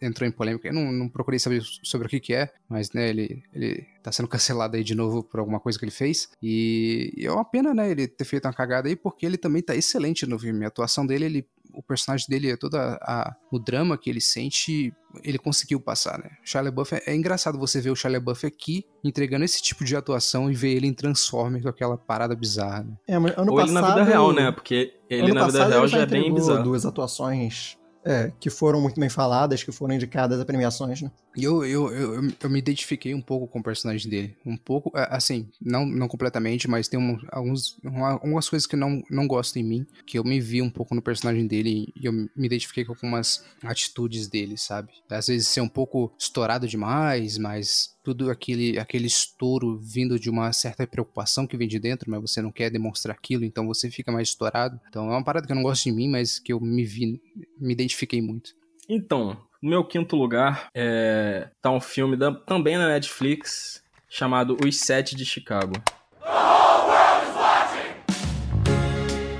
[0.00, 0.68] entrou em polêmica.
[0.68, 4.12] Eu não, não procurei saber sobre o que que é, mas, né, ele, ele tá
[4.12, 6.28] sendo cancelado aí de novo por alguma coisa que ele fez.
[6.42, 9.62] E, e é uma pena, né, ele ter feito uma cagada aí, porque ele também
[9.62, 10.64] tá excelente no filme.
[10.64, 15.38] A atuação dele, ele o personagem dele, toda a, o drama que ele sente, ele
[15.38, 16.30] conseguiu passar, né?
[16.42, 19.84] O Shia LaBeouf, é, é engraçado você ver o Shia LaBeouf aqui, entregando esse tipo
[19.84, 22.96] de atuação e ver ele em Transformers com aquela parada bizarra, né?
[23.06, 24.50] É, mas ano Ou ele passado, na vida real, né?
[24.50, 26.64] Porque ele ano na vida real ele já é bem bizarro.
[26.64, 31.10] duas atuações é, que foram muito bem faladas, que foram indicadas a premiações, né?
[31.36, 34.36] E eu, eu, eu, eu- me identifiquei um pouco com o personagem dele.
[34.44, 38.78] Um pouco, assim, não, não completamente, mas tem um- alguns, uma- algumas coisas que eu
[38.80, 42.06] não, não gosto em mim, que eu me vi um pouco no personagem dele e
[42.06, 44.90] eu me identifiquei com algumas atitudes dele, sabe?
[45.10, 50.50] Às vezes ser um pouco estourado demais, mas tudo aquele, aquele estouro vindo de uma
[50.50, 54.10] certa preocupação que vem de dentro, mas você não quer demonstrar aquilo, então você fica
[54.10, 54.80] mais estourado.
[54.88, 57.20] Então é uma parada que eu não gosto de mim, mas que eu me vi,
[57.60, 58.54] me identifiquei muito.
[58.88, 64.78] Então, no meu quinto lugar é, tá um filme da- também na Netflix chamado Os
[64.78, 65.74] Sete de Chicago.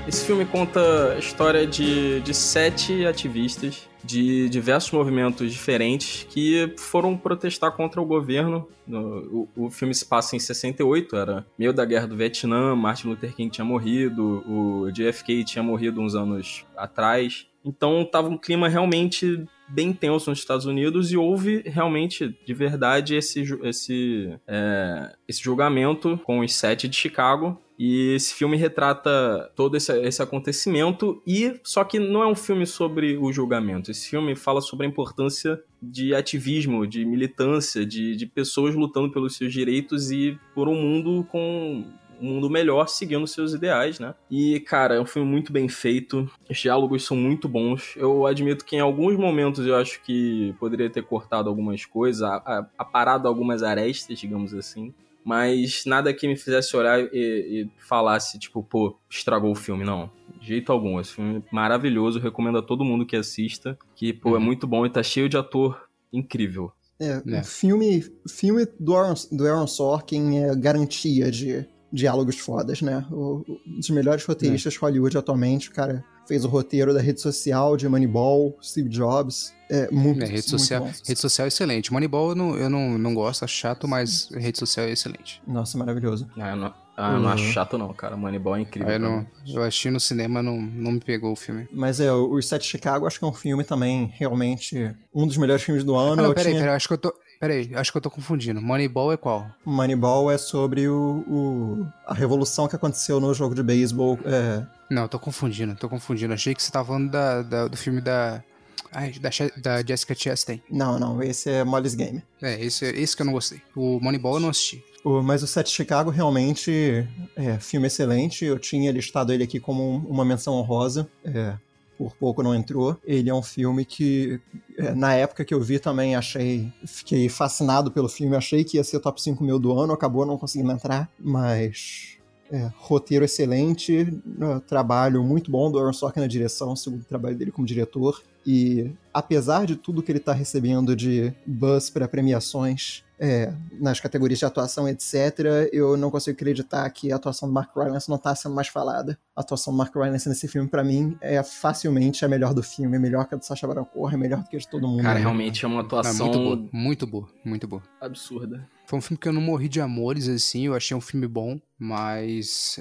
[0.09, 7.15] Esse filme conta a história de, de sete ativistas de diversos movimentos diferentes que foram
[7.15, 8.67] protestar contra o governo.
[8.87, 13.09] No- O, o filme se passa em 68, era meio da guerra do Vietnã, Martin
[13.09, 17.45] Luther King tinha morrido, o JFK tinha morrido uns anos atrás.
[17.63, 23.13] Então tava um clima realmente bem tenso nos Estados Unidos e houve realmente, de verdade,
[23.13, 27.61] esse, esse, é, esse julgamento com os sete de Chicago.
[27.79, 32.65] E esse filme retrata todo esse, esse acontecimento e só que não é um filme
[32.67, 33.89] sobre o julgamento.
[33.89, 39.37] Esse filme fala sobre a importância de ativismo, de militância, de, de pessoas lutando pelos
[39.37, 41.85] seus direitos e por um mundo com
[42.21, 44.13] um mundo melhor seguindo seus ideais, né?
[44.29, 46.29] E, cara, é um filme muito bem feito.
[46.49, 47.93] Os diálogos são muito bons.
[47.95, 52.29] Eu admito que em alguns momentos eu acho que poderia ter cortado algumas coisas,
[52.77, 54.93] aparado algumas arestas, digamos assim.
[55.25, 60.09] Mas nada que me fizesse olhar e, e falasse, tipo, pô, estragou o filme, não.
[60.39, 60.99] De jeito algum.
[60.99, 63.77] Esse filme é maravilhoso, recomendo a todo mundo que assista.
[63.95, 64.39] Que, pô, é Uhum.
[64.45, 66.71] muito bom e tá cheio de ator incrível.
[66.99, 67.39] É, É.
[67.41, 73.05] o filme, filme do, Aaron, do Aaron Sorkin é garantia de diálogos fodas, né?
[73.11, 77.19] O, o- um dos melhores roteiristas de Hollywood atualmente, cara fez o roteiro da rede
[77.19, 79.51] social de Moneyball, Steve Jobs.
[79.67, 80.91] É muito, É, rede muito social, bom.
[81.07, 81.91] rede social é excelente.
[81.91, 85.41] Moneyball eu não, eu não, não gosto, acho chato, mas rede social é excelente.
[85.47, 86.27] Nossa, maravilhoso.
[86.39, 87.27] Ah, eu não, ah, eu não Uhum.
[87.29, 88.15] acho chato, não, cara.
[88.15, 88.89] Moneyball é incrível.
[88.89, 91.67] Aí eu, não, eu assisti no cinema, não, não me pegou o filme.
[91.71, 95.25] Mas é, o Os Sete de Chicago acho que é um filme também, realmente, um
[95.27, 96.13] dos melhores filmes do ano.
[96.13, 97.13] Ah, não, Eu peraí, tinha- peraí, acho que eu tô.
[97.39, 98.61] Peraí, acho que eu tô confundindo.
[98.61, 99.49] Moneyball é qual?
[99.63, 104.19] Moneyball é sobre o, o- a revolução que aconteceu no jogo de beisebol.
[104.25, 106.33] É, Não, tô confundindo, tô confundindo.
[106.33, 108.43] Achei que você tava falando da, da- do filme da.
[108.91, 109.29] Ai, da,
[109.61, 110.61] da Jessica Chastain.
[110.69, 112.23] não, não, esse é Molly's Game.
[112.41, 113.61] É, esse, esse que eu não gostei.
[113.75, 114.83] O Moneyball eu não assisti.
[115.05, 118.43] O- mas o Sete de Chicago realmente é filme excelente.
[118.43, 121.07] Eu tinha listado ele aqui como um- uma menção honrosa.
[121.23, 121.53] É,
[121.99, 122.97] por pouco não entrou.
[123.03, 124.39] Ele é um filme que,
[124.77, 126.71] é, na época que eu vi também, achei.
[126.85, 128.37] Fiquei fascinado pelo filme.
[128.37, 131.09] Achei que ia ser top 5 mil do ano, acabou não conseguindo entrar.
[131.19, 132.17] Mas.
[132.51, 137.51] é, roteiro excelente, né, trabalho muito bom do Aaron Sorkin na direção, segundo trabalho dele
[137.51, 138.23] como diretor.
[138.45, 144.39] E apesar de tudo que ele tá recebendo de buzz para premiações, é, nas categorias
[144.39, 145.39] de atuação, etc.,
[145.73, 149.19] eu não consigo acreditar que a atuação do Mark Rylance não tá sendo mais falada.
[149.35, 152.95] A atuação do Mark Rylance nesse filme, para mim, é facilmente a melhor do filme,
[152.95, 154.87] é melhor que a do Sacha Baron Cohen, é melhor do que a de todo
[154.87, 155.03] mundo.
[155.03, 157.83] Cara, realmente é uma Ah, atuação muito boa, muito boa, muito boa.
[157.99, 158.65] absurda.
[158.85, 161.59] Foi um filme que eu não morri de amores, assim, eu achei um filme bom,
[161.77, 162.79] mas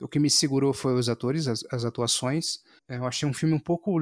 [0.00, 2.60] o que me segurou foi os atores, as, as atuações.
[2.90, 4.00] Eu achei um filme um pouco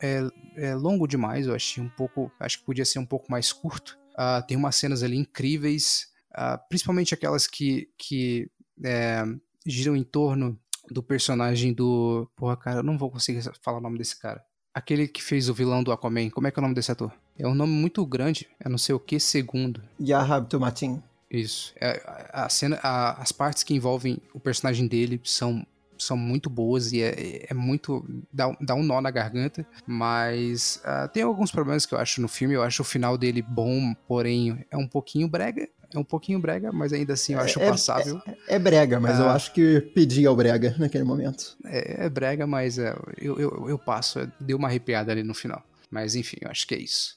[0.00, 0.22] é,
[0.56, 2.30] é, longo demais, eu achei um pouco.
[2.38, 3.98] Acho que podia ser um pouco mais curto.
[4.16, 8.50] Ah, tem umas cenas ali incríveis, ah, principalmente aquelas que, que
[8.84, 9.22] é,
[9.66, 10.58] giram em torno
[10.90, 12.30] do personagem do.
[12.36, 14.44] Porra, cara, eu não vou conseguir falar o nome desse cara.
[14.74, 17.12] Aquele que fez o vilão do Aquaman, como é que é o nome desse ator?
[17.36, 19.82] É um nome muito grande, é não sei o que segundo.
[20.00, 21.02] Yahab Tomatin.
[21.30, 21.74] Isso.
[21.80, 22.00] É,
[22.32, 25.66] a, a cena, a- as partes que envolvem o personagem dele são,
[25.98, 28.04] são muito boas e é, é muito.
[28.32, 29.66] Dá, um- dá um nó na garganta.
[29.86, 32.54] Mas ah, tem alguns problemas que eu acho no filme.
[32.54, 35.68] Eu acho o final dele bom, porém é um pouquinho brega.
[35.92, 38.20] É um pouquinho brega, mas ainda assim eu acho É- é- passável.
[38.46, 39.32] É brega, mas eu Ah.
[39.34, 41.56] acho que pedia ao brega naquele momento.
[41.64, 44.30] É, é brega, mas é, eu, eu, eu passo.
[44.38, 45.62] Deu uma arrepiada ali no final.
[45.90, 47.16] Mas enfim, eu acho que é isso.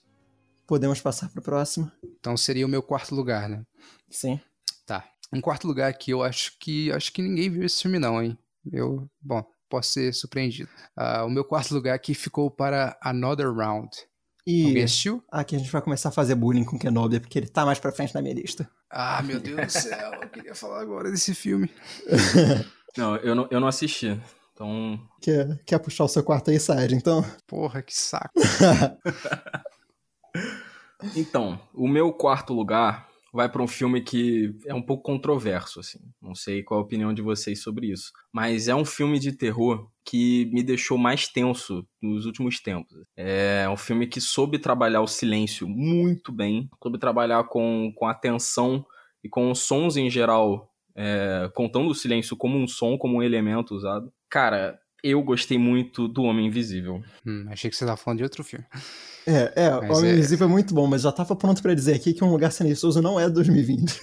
[0.66, 1.92] Podemos passar pro próximo?
[2.20, 3.62] Então seria o meu quarto lugar, né?
[4.10, 4.40] Sim.
[4.86, 5.04] Tá.
[5.34, 8.38] Em quarto lugar aqui, eu acho que acho que ninguém viu esse filme não, hein?
[8.72, 10.70] Eu, bom, posso ser surpreendido.
[10.96, 13.90] Ah, o meu quarto lugar aqui ficou para Another Round.
[14.48, 15.24] Alguém E assistiu?
[15.32, 17.92] aqui a gente vai começar a fazer bullying com Kenobi, porque ele tá mais pra
[17.92, 18.70] frente na minha lista.
[18.90, 21.70] Ah, meu Deus do céu, eu queria falar agora desse filme.
[22.98, 24.20] Não, eu não, eu não assisti.
[24.54, 26.94] Então, Quer, quer puxar o seu quarto aí, Side?
[26.94, 28.34] Então, Porra, que saco.
[31.16, 36.00] Então, o meu quarto lugar vai para um filme que é um pouco controverso, assim.
[36.22, 38.12] Não sei qual a opinião de vocês sobre isso.
[38.32, 42.98] Mas é um filme de terror que me deixou mais tenso nos últimos tempos.
[43.16, 48.14] É um filme que soube trabalhar o silêncio muito bem, soube trabalhar com, com a
[48.14, 48.86] tensão
[49.24, 53.24] e com os sons em geral, é, contando o silêncio como um som, como um
[53.24, 54.12] elemento usado.
[54.30, 57.02] Cara, eu gostei muito do Homem Invisível.
[57.26, 58.66] Hum, achei que você tava falando de outro filme.
[59.26, 61.74] é, é, Mas o Homem é- Invisível é muito bom, mas já tava pronto pra
[61.74, 64.00] dizer aqui que Um Lugar Silencioso não é 2020.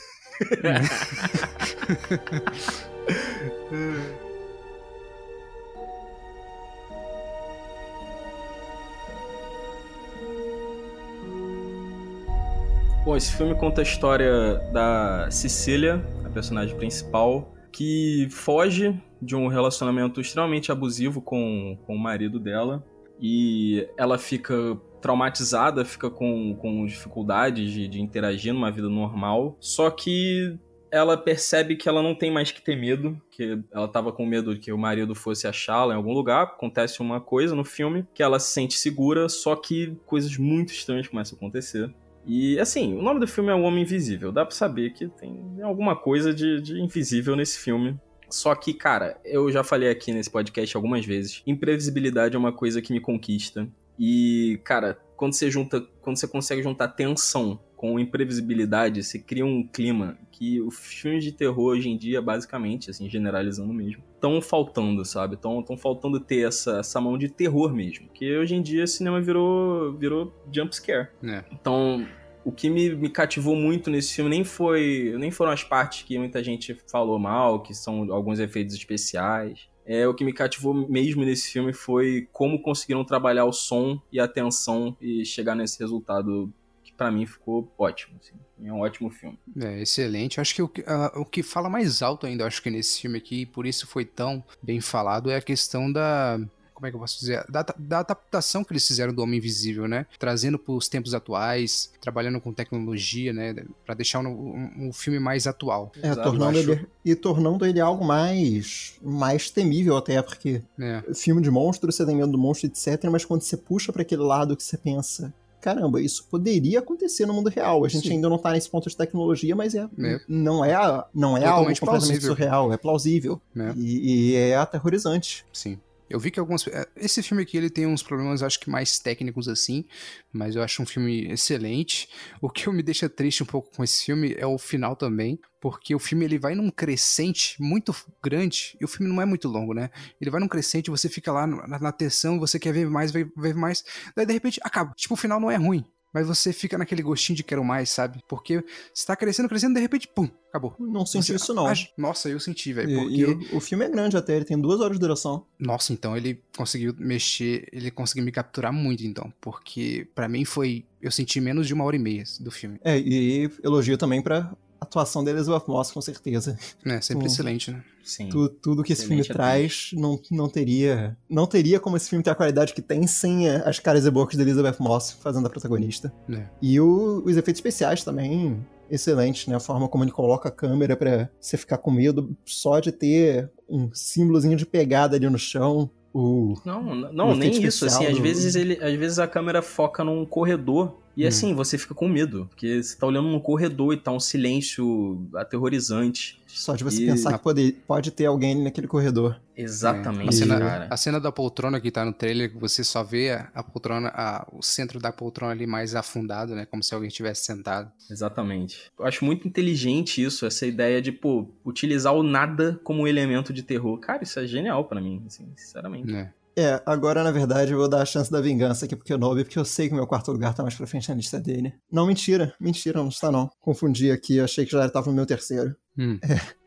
[13.04, 19.46] Bom, esse filme conta a história da Cecília, a personagem principal, que foge de um
[19.48, 22.84] relacionamento extremamente abusivo com, com o marido dela.
[23.20, 29.56] E ela fica traumatizada, fica com, com dificuldades de, de interagir numa vida normal.
[29.60, 30.58] Só que
[30.90, 34.54] ela percebe que ela não tem mais que ter medo, que ela tava com medo
[34.54, 36.44] de que o marido fosse achá-la em algum lugar.
[36.44, 41.08] Acontece uma coisa no filme que ela se sente segura, só que coisas muito estranhas
[41.08, 41.92] começam a acontecer.
[42.26, 44.30] E assim, o nome do filme é O Homem Invisível.
[44.30, 47.98] Dá pra saber que tem alguma coisa de, de invisível nesse filme.
[48.30, 51.42] Só que, cara, eu já falei aqui nesse podcast algumas vezes.
[51.46, 53.68] Imprevisibilidade é uma coisa que me conquista.
[53.98, 55.80] E, cara, quando você junta.
[56.00, 61.32] Quando você consegue juntar tensão com imprevisibilidade, você cria um clima que os filmes de
[61.32, 65.34] terror hoje em dia, basicamente, assim, generalizando mesmo, estão faltando, sabe?
[65.34, 68.06] Estão faltando ter essa, essa mão de terror mesmo.
[68.06, 71.08] Porque hoje em dia cinema virou, virou jump scare.
[71.22, 71.44] É.
[71.52, 72.06] Então,
[72.48, 76.18] o que me, me cativou muito nesse filme nem foi nem foram as partes que
[76.18, 79.68] muita gente falou mal, que são alguns efeitos especiais.
[79.84, 84.20] É, o que me cativou mesmo nesse filme foi como conseguiram trabalhar o som e
[84.20, 86.52] a tensão e chegar nesse resultado
[86.84, 88.16] que pra mim ficou ótimo.
[88.20, 88.34] assim.
[88.66, 89.38] É um ótimo filme.
[89.60, 90.40] É, excelente.
[90.40, 93.16] Acho que o, que- ah, o que fala mais alto ainda, acho que nesse filme
[93.18, 96.38] aqui, e por isso foi tão bem falado, é a questão da.
[96.78, 97.44] Como é que eu posso dizer?
[97.50, 100.06] Da, da adaptação que eles fizeram do Homem Invisível, né?
[100.16, 103.52] Trazendo para os tempos atuais, trabalhando com tecnologia, né?
[103.84, 105.90] Pra deixar um, um- um filme mais atual.
[106.00, 111.02] É, Exato, tornando ele, e tornando ele algo mais, mais temível até, porque né?
[111.16, 113.04] filme de monstro, você tem medo do monstro, etc.
[113.10, 117.34] Mas quando você puxa pra aquele lado que você pensa, caramba, isso poderia acontecer no
[117.34, 117.84] mundo real.
[117.84, 118.14] A gente Sim.
[118.14, 120.20] ainda não tá nesse ponto de tecnologia, mas é, É.
[120.28, 120.74] não é,
[121.12, 122.20] não é algo completamente plausível.
[122.36, 123.40] surreal, é plausível.
[123.52, 123.74] né?
[123.76, 125.44] E, e é aterrorizante.
[125.52, 125.76] Sim.
[126.08, 126.66] Eu vi que alguns.
[126.68, 129.84] é, Esse filme aqui ele tem uns problemas, acho que mais técnicos assim,
[130.32, 132.08] mas eu acho um filme excelente.
[132.40, 135.94] O que me deixa triste um pouco com esse filme é o final também, porque
[135.94, 139.74] o filme ele vai num crescente muito grande, e o filme não é muito longo,
[139.74, 139.90] né?
[140.20, 143.30] Ele vai num crescente, você fica lá na, na tensão, você quer ver mais, ver,
[143.36, 144.92] ver mais, daí de repente acaba.
[144.94, 145.84] Tipo, o final não é ruim.
[146.12, 148.22] Mas você fica naquele gostinho de quero mais, sabe?
[148.28, 150.74] Porque você tá crescendo, crescendo, de repente, pum, acabou.
[150.78, 151.66] Não senti Você- isso, não.
[151.96, 152.98] Nossa, eu senti, velho.
[152.98, 153.14] Porque.
[153.16, 155.46] e o, o filme é grande até, ele tem duas horas de duração.
[155.58, 159.32] Nossa, então ele conseguiu mexer, ele conseguiu me capturar muito, então.
[159.40, 160.84] Porque pra mim foi.
[161.00, 162.80] Eu senti menos de uma hora e meia do filme.
[162.82, 166.58] É, e elogio também pra atuação da Elizabeth Moss, com certeza.
[166.84, 167.26] É, sempre Hum.
[167.26, 167.82] excelente, né?
[168.04, 168.28] Sim.
[168.28, 171.16] Tu- tudo que esse filme Excelente traz não, não teria.
[171.28, 174.10] Não teria como esse filme ter a qualidade que tem sem a- as caras e
[174.10, 176.12] bocas da Elizabeth Moss fazendo a protagonista.
[176.30, 176.44] É.
[176.62, 179.56] E o- os efeitos especiais também excelentes, né?
[179.56, 183.50] A forma como ele coloca a câmera pra você ficar com medo só de ter
[183.68, 185.90] um símbolozinho de pegada ali no chão.
[186.14, 189.26] O, Não, n- O não, nem isso, assim, às do- vezes ele, às vezes a
[189.28, 191.28] câmera foca num corredor e Hum.
[191.28, 195.28] assim, você fica com medo, porque você tá olhando num corredor e tá um silêncio
[195.34, 196.38] aterrorizante.
[196.46, 199.38] só de você E- pensar que pode, pode ter alguém ali naquele corredor.
[199.56, 200.86] Exatamente, a, cena, cara.
[200.90, 204.46] a cena da poltrona que tá no trailer, que você só vê a, poltrona, a-
[204.52, 206.64] o centro da poltrona ali mais afundado, né?
[206.64, 207.90] Como se alguém tivesse sentado.
[208.10, 208.90] Exatamente.
[208.98, 213.52] Eu acho muito inteligente isso, essa ideia de, pô, utilizar o nada como um elemento
[213.52, 213.98] de terror.
[213.98, 216.10] Cara, isso é genial pra mim, assim, sinceramente.
[216.12, 216.32] Né?
[216.58, 219.44] É, agora na verdade eu vou dar a chance da vingança aqui porque eu Kenobi,
[219.44, 221.72] porque eu sei que o meu quarto lugar tá mais pra frente na lista dele.
[221.88, 223.48] Não, mentira, mentira, não está não.
[223.60, 225.76] Confundi aqui, achei que já estava no meu terceiro.
[225.96, 226.18] Hum.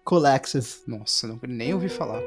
[0.05, 0.65] Collective.
[0.87, 2.21] Nossa, não, nem ouvi falar.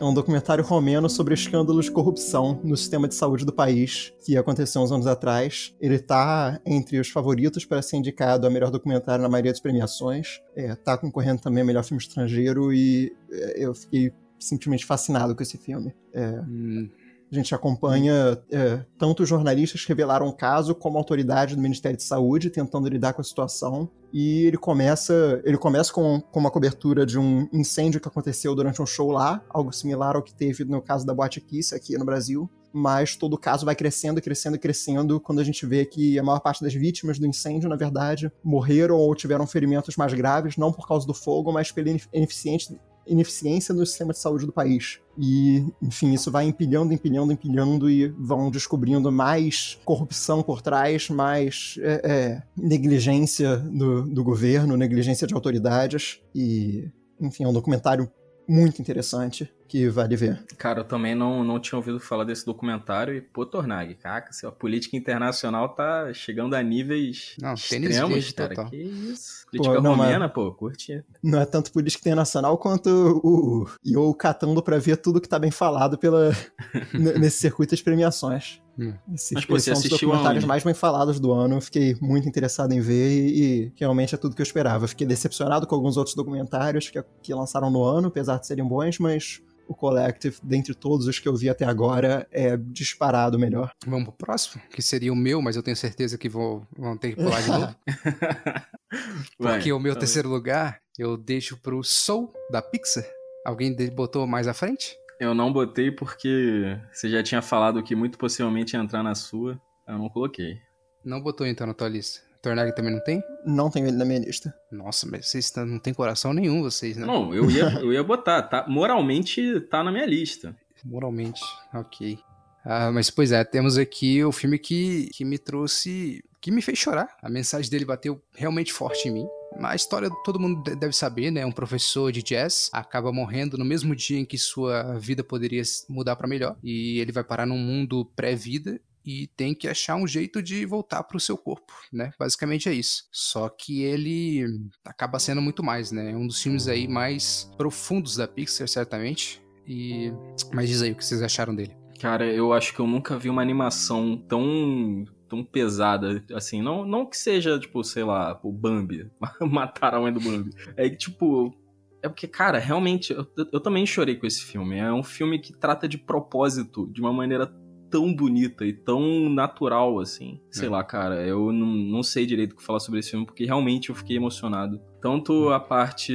[0.00, 4.34] É um documentário romeno sobre escândalos de corrupção no sistema de saúde do país, que
[4.34, 5.74] aconteceu uns anos atrás.
[5.78, 10.40] Ele tá entre os favoritos para ser indicado a melhor documentário na maioria das premiações.
[10.56, 15.42] É, tá concorrendo também a melhor filme estrangeiro e é, eu fiquei simplesmente fascinado com
[15.42, 15.94] esse filme.
[16.16, 16.88] Hum,
[17.30, 21.96] A gente acompanha é, tanto jornalistas que revelaram o caso, como a autoridade do Ministério
[21.96, 23.88] de Saúde tentando lidar com a situação.
[24.12, 28.82] E ele começa, ele começa com, com uma cobertura de um incêndio que aconteceu durante
[28.82, 32.04] um show lá, algo similar ao que teve no caso da Boate Kiss aqui no
[32.04, 32.50] Brasil.
[32.72, 36.38] Mas todo o caso vai crescendo, crescendo, crescendo, quando a gente vê que a maior
[36.40, 40.86] parte das vítimas do incêndio, na verdade, morreram ou tiveram ferimentos mais graves, não por
[40.86, 42.76] causa do fogo, mas pela inefi- ineficiente
[43.10, 45.00] ineficiência no sistema de saúde do país.
[45.18, 51.76] E, enfim, isso vai empilhando, empilhando, empilhando e vão descobrindo mais corrupção por trás, mais
[51.80, 56.20] é, é, negligência do, do governo, negligência de autoridades.
[56.34, 56.88] E,
[57.20, 58.10] enfim, é um documentário
[58.48, 60.42] muito interessante que vale ver.
[60.58, 64.44] Cara, eu também não, não tinha ouvido falar desse documentário e, pô, Tornag, caca, assim,
[64.46, 68.48] a política internacional tá chegando a níveis Não, tênis extremos, verde cara.
[68.54, 68.70] total.
[68.70, 69.46] Que isso.
[69.50, 71.04] Política não, mas- romena, pô, curti.
[71.22, 72.88] Não é tanto política internacional quanto
[73.22, 76.30] o Yo catando pra ver tudo que tá bem falado pela,
[76.92, 78.60] nesse circuito das premiações.
[78.78, 78.94] Hum.
[79.14, 81.56] Esse, Mas, pô, você é um dos assistiu documentários mais bem falados do ano.
[81.56, 84.84] Eu fiquei muito interessado em ver e, e realmente é tudo que eu esperava.
[84.84, 88.66] Eu fiquei decepcionado com alguns outros documentários que, que lançaram no ano, apesar de serem
[88.66, 93.40] bons, mas o Collective, dentre todos os que eu vi até agora, é disparado o
[93.40, 93.70] melhor.
[93.86, 97.10] Vamos pro próximo, que seria o meu, mas eu tenho certeza que vou, vão ter
[97.10, 97.76] que pular de novo.
[99.38, 100.00] Vai, Porque o meu vai.
[100.00, 103.04] terceiro lugar eu deixo pro Soul, da Pixar.
[103.46, 104.96] Alguém de- botou mais à frente?
[105.20, 109.60] Eu não botei porque você já tinha falado que muito possivelmente ia entrar na sua.
[109.86, 110.58] Eu não coloquei.
[111.04, 112.20] Não botou então na tua lista.
[112.42, 113.22] Tornag também não tem?
[113.44, 114.54] Não tenho ele na minha lista.
[114.72, 117.06] Nossa, mas vocês tá- não tem coração nenhum, vocês, né?
[117.06, 118.42] Não, eu ia, eu ia botar.
[118.42, 120.56] Tá, moralmente tá na minha lista.
[120.84, 121.42] Moralmente,
[121.74, 122.18] ok.
[122.64, 126.22] Ah, mas pois é, temos aqui o filme que, que me trouxe.
[126.40, 127.16] que me fez chorar.
[127.22, 129.26] A mensagem dele bateu realmente forte em mim.
[129.58, 131.44] A história todo mundo de- deve saber, né?
[131.44, 136.16] Um professor de jazz acaba morrendo no mesmo dia em que sua vida poderia mudar
[136.16, 136.56] pra melhor.
[136.62, 141.02] E ele vai parar num mundo pré-vida e tem que achar um jeito de voltar
[141.04, 142.12] pro seu corpo, né?
[142.18, 143.04] Basicamente é isso.
[143.10, 144.44] Só que ele
[144.84, 146.12] acaba sendo muito mais, né?
[146.12, 149.42] É um dos filmes aí mais profundos da Pixar, certamente.
[149.66, 150.12] E
[150.52, 151.76] mas diz aí o que vocês acharam dele.
[152.00, 157.06] Cara, eu acho que eu nunca vi uma animação tão tão pesada, assim, não, não
[157.06, 159.08] que seja, tipo, sei lá, o Bambi,
[159.40, 160.50] matar a mãe do Bambi.
[160.76, 161.54] É que, tipo,
[162.02, 164.78] é porque, cara, realmente, eu, eu também chorei com esse filme.
[164.78, 167.46] É um filme que trata de propósito de uma maneira
[167.90, 170.40] tão bonita e tão natural, assim.
[170.50, 170.70] Sei É.
[170.70, 173.88] lá, cara, eu não, não sei direito o que falar sobre esse filme, porque realmente
[173.90, 174.80] eu fiquei emocionado.
[175.02, 176.14] Tanto a parte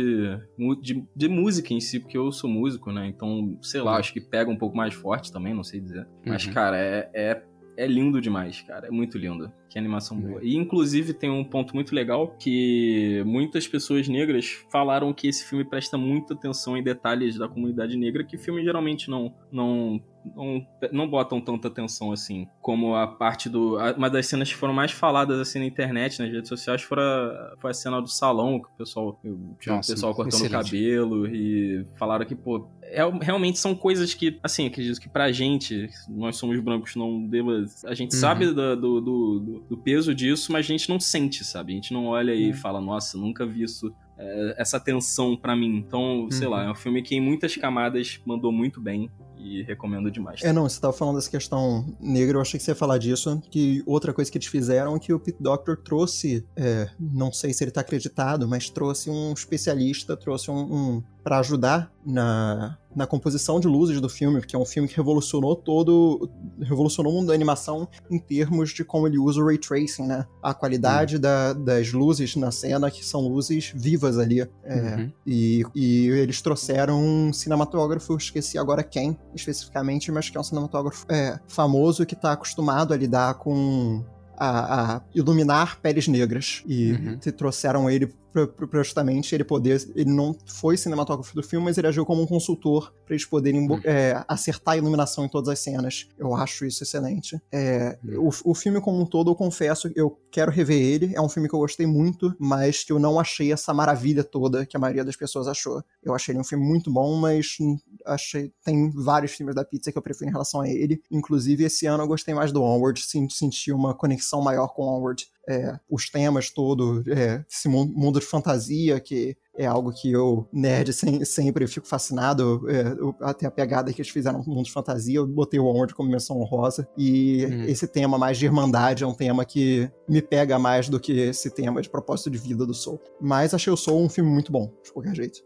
[0.82, 3.08] de, de música em si, porque eu sou músico, né?
[3.08, 3.98] Então, sei lá, Uhum.
[3.98, 6.08] acho que pega um pouco mais forte também, não sei dizer.
[6.26, 6.54] Mas, Uhum.
[6.54, 7.44] cara, é, é,
[7.78, 8.88] é lindo demais, cara.
[8.88, 9.52] É muito lindo.
[9.70, 10.40] Que animação boa.
[10.42, 15.66] E, inclusive, tem um ponto muito legal que muitas pessoas negras falaram que esse filme
[15.66, 20.00] presta muita atenção em detalhes da comunidade negra que filmes geralmente não, não,
[20.34, 22.48] não, não botam tanta atenção assim.
[22.62, 23.78] Como a parte do...
[23.78, 26.98] a- Uma das cenas que foram mais faladas assim na internet, nas redes sociais, foi
[27.02, 29.20] a, foi a cena do salão, que o pessoal...
[29.60, 34.40] Tinha o pessoal cortando o cabelo e falaram que, pô, é, realmente são coisas que,
[34.44, 37.66] assim, acredito que pra gente, nós somos brancos, não deva.
[37.86, 38.20] A gente Uhum.
[38.20, 41.74] sabe do, do, do- do peso disso, mas a gente não sente, sabe?
[41.74, 43.94] A gente não olha e fala, nossa, nunca vi isso.
[44.18, 45.76] é, essa tensão pra mim.
[45.86, 46.54] Então, sei Uhum.
[46.54, 50.42] lá, é um filme que em muitas camadas mandou muito bem e recomendo demais.
[50.42, 53.42] É, não, você tava falando dessa questão negra, eu achei que você ia falar disso.
[53.52, 57.52] Que outra coisa que eles fizeram é que o Pete Doctor trouxe, é, não sei
[57.52, 60.60] se ele tá acreditado, mas trouxe um especialista, trouxe um.
[60.64, 64.96] um para ajudar na, na composição de luzes do filme, porque é um filme que
[64.96, 66.30] revolucionou todo.
[66.62, 70.28] revolucionou o mundo da animação em termos de como ele usa o ray tracing, né?
[70.44, 74.42] A qualidade da- das luzes na cena, que são luzes vivas ali.
[74.64, 75.12] É, Uhum.
[75.26, 81.08] e, e eles trouxeram um cinematógrafo, esqueci agora quem especificamente, mas que é um cinematógrafo
[81.10, 84.04] é, famoso que tá acostumado a lidar com.
[84.38, 86.62] A, a iluminar peles negras.
[86.68, 87.18] E Uhum.
[87.38, 88.14] trouxeram ele
[88.44, 89.82] pra justamente ele poder.
[89.96, 93.70] Ele não foi cinematógrafo do filme, mas ele agiu como um consultor pra eles poderem
[93.70, 93.80] Uhum.
[93.84, 96.08] é, acertar a iluminação em todas as cenas.
[96.18, 97.40] Eu acho isso excelente.
[97.52, 98.30] É, Uhum.
[98.46, 101.14] o, o filme como um todo, eu confesso, eu quero rever ele.
[101.16, 104.66] É um filme que eu gostei muito, mas que eu não achei essa maravilha toda
[104.66, 105.82] que a maioria das pessoas achou.
[106.04, 109.92] Eu achei ele um filme muito bom, mas hum, achei tem vários filmes da pizza
[109.92, 111.02] que eu prefiro em relação a ele.
[111.12, 114.98] Inclusive, esse ano eu gostei mais do Onward, sen- senti uma conexão maior com o
[114.98, 115.28] Onward.
[115.48, 120.50] É, os temas todo, é, esse mu- mundo de fantasia, que é algo que eu,
[120.52, 122.66] nerd, sem- sempre fico fascinado.
[122.70, 125.66] é, eu- até a pegada que eles fizeram no mundo de fantasia, eu botei o
[125.66, 126.88] Onward como menção honrosa.
[126.98, 127.64] E Hum.
[127.66, 131.50] esse tema mais de irmandade é um tema que me pega mais do que esse
[131.52, 133.00] tema de propósito de vida do Soul.
[133.22, 135.40] Mas achei o Soul um filme muito bom, de qualquer jeito.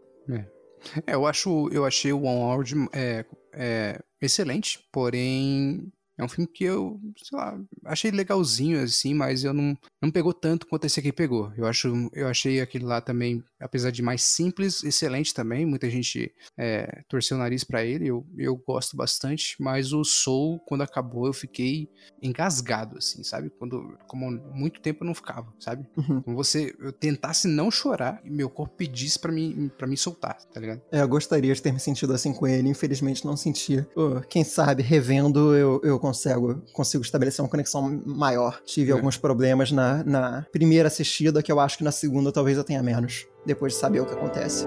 [1.06, 6.64] É, eu acho, eu achei o Onward é, é, excelente, porém é um filme que
[6.64, 11.10] eu, sei lá, achei legalzinho assim, mas eu não, não pegou tanto quanto esse aqui
[11.10, 11.50] pegou.
[11.56, 15.66] Eu acho, eu achei aquele lá também, apesar de mais simples, excelente também.
[15.66, 20.58] Muita gente é, torceu o nariz pra ele, eu, eu gosto bastante, mas o Soul,
[20.66, 21.88] quando acabou, eu fiquei
[22.22, 23.50] engasgado, assim, sabe?
[23.58, 25.86] Quando, como muito tempo eu não ficava, sabe?
[25.96, 26.22] Uhum.
[26.22, 30.36] Como você eu tentasse não chorar e meu corpo pedisse pra mim, pra mim soltar,
[30.52, 30.80] tá ligado?
[30.92, 33.82] É, eu gostaria de ter me sentido assim com ele, infelizmente não senti.
[33.94, 38.60] Pô, quem sabe, revendo, eu, eu consigo, consigo estabelecer uma conexão maior.
[38.64, 38.94] Tive É.
[38.94, 42.82] alguns problemas na, na primeira assistida, que eu acho que na segunda talvez eu tenha
[42.82, 44.66] menos, depois de saber o que acontece.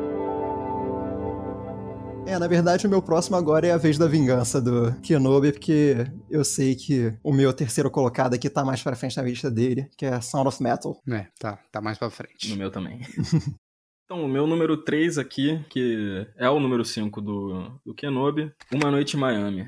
[2.26, 5.98] É, na verdade, o meu próximo agora é a vez da vingança do Kenobi, porque
[6.30, 9.90] eu sei que o meu terceiro colocado aqui tá mais pra frente na lista dele,
[9.98, 10.98] que é Sound of Metal.
[11.12, 12.50] É, tá, tá mais pra frente.
[12.50, 13.02] No meu também.
[14.06, 18.92] Então, o meu número 3 aqui, que é o número 5 do, do Kenobi, Uma
[18.92, 19.68] Noite em Miami.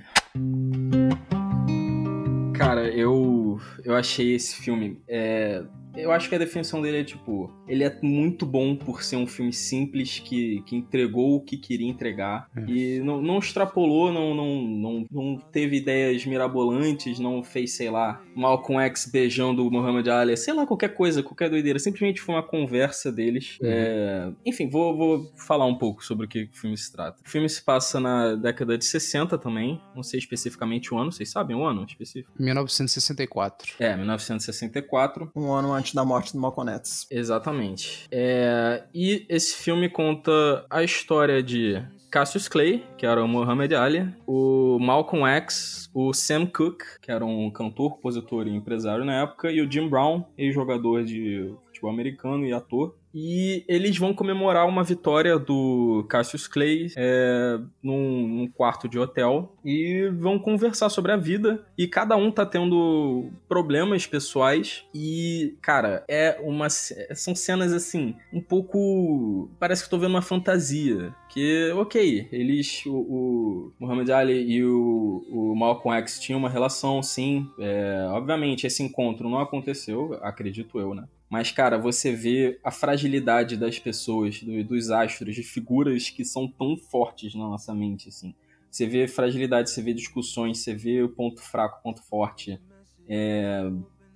[2.55, 5.01] Cara, eu, eu achei esse filme.
[5.07, 5.63] É,
[5.95, 7.51] eu acho que a definição dele é tipo.
[7.67, 11.87] Ele é muito bom por ser um filme simples que, que entregou o que queria
[11.87, 12.47] entregar.
[12.55, 12.61] É.
[12.67, 18.21] E não, não extrapolou, não, não, não, não teve ideias mirabolantes, não fez, sei lá,
[18.35, 21.79] Malcolm X beijando o Muhammad Ali, sei lá, qualquer coisa, qualquer doideira.
[21.79, 23.57] Simplesmente foi uma conversa deles.
[23.61, 23.69] Uhum.
[23.69, 27.21] É, Enfim, vou, vou falar um pouco sobre o que o filme se trata.
[27.25, 29.81] O filme se passa na década de 60 também.
[29.95, 32.31] Não sei especificamente o ano, vocês sabem o ano específico?
[32.37, 33.73] 1964.
[33.79, 35.31] É, 1964.
[35.35, 37.05] Um ano antes da morte do Malcolm X.
[37.11, 38.07] Exatamente.
[38.11, 41.83] É, e esse filme conta a história de
[42.15, 47.25] Cassius Clay, que era o Muhammad Ali, o Malcolm X, o Sam Cooke, que era
[47.25, 52.45] um cantor, compositor e empresário na época, e o Jim Brown, ex-jogador de futebol americano
[52.45, 52.95] e ator.
[53.15, 59.55] E eles vão comemorar uma vitória do Cassius Clay é, num, num quarto de hotel
[59.63, 61.65] e vão conversar sobre a vida.
[61.77, 64.83] E cada um tá tendo problemas pessoais.
[64.93, 66.69] E, cara, é uma.
[66.69, 69.49] São cenas assim, um pouco.
[69.57, 71.15] Parece que eu tô vendo uma fantasia.
[71.29, 72.85] Que, ok, eles.
[72.85, 77.49] O, o Muhammad Ali e o, o Malcolm X tinham uma relação, sim.
[77.57, 81.05] É, obviamente, esse encontro não aconteceu, acredito eu, né?
[81.29, 86.47] Mas, cara, você vê a fragilidade das pessoas, do- dos astros, de figuras que são
[86.47, 88.33] tão fortes na nossa mente, assim.
[88.69, 92.59] Você vê fragilidade, você vê discussões, você vê o ponto fraco, o ponto forte.
[93.07, 93.63] É,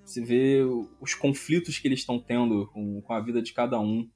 [0.04, 0.62] você vê
[1.00, 4.08] os conflitos que eles estão tendo com, com a vida de cada um.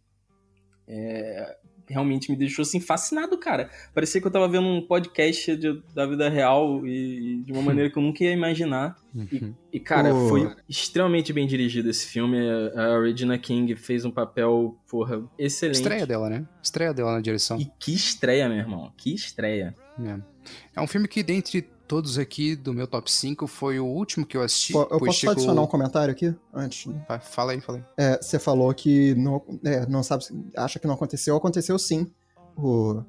[0.87, 1.57] É,
[1.93, 3.69] realmente me deixou assim fascinado, cara.
[3.93, 7.61] Parecia que eu tava vendo um podcast de- da vida real e, e de uma
[7.63, 8.97] maneira que eu nunca ia imaginar.
[9.15, 9.53] Uhum.
[9.71, 10.27] E, cara, Pô.
[10.29, 12.37] foi extremamente bem dirigido esse filme.
[12.75, 15.75] A Regina King fez um papel, porra, excelente.
[15.75, 16.45] Estreia dela, né?
[16.61, 17.59] Estreia dela na direção.
[17.59, 18.91] E que estreia, meu irmão.
[18.97, 19.75] Que estreia.
[20.03, 20.19] É.
[20.75, 24.35] É um filme que, dentre todos aqui do meu top 5, foi o último que
[24.35, 24.73] eu assisti.
[24.73, 26.33] Eu posso adicionar um comentário aqui?
[26.51, 26.91] Antes.
[27.07, 27.83] Vai, Fala aí, fala aí.
[27.95, 30.25] É, você falou que não, é, não sabe,
[30.57, 31.35] acha que não aconteceu.
[31.35, 32.11] Aconteceu sim.
[32.57, 33.03] O,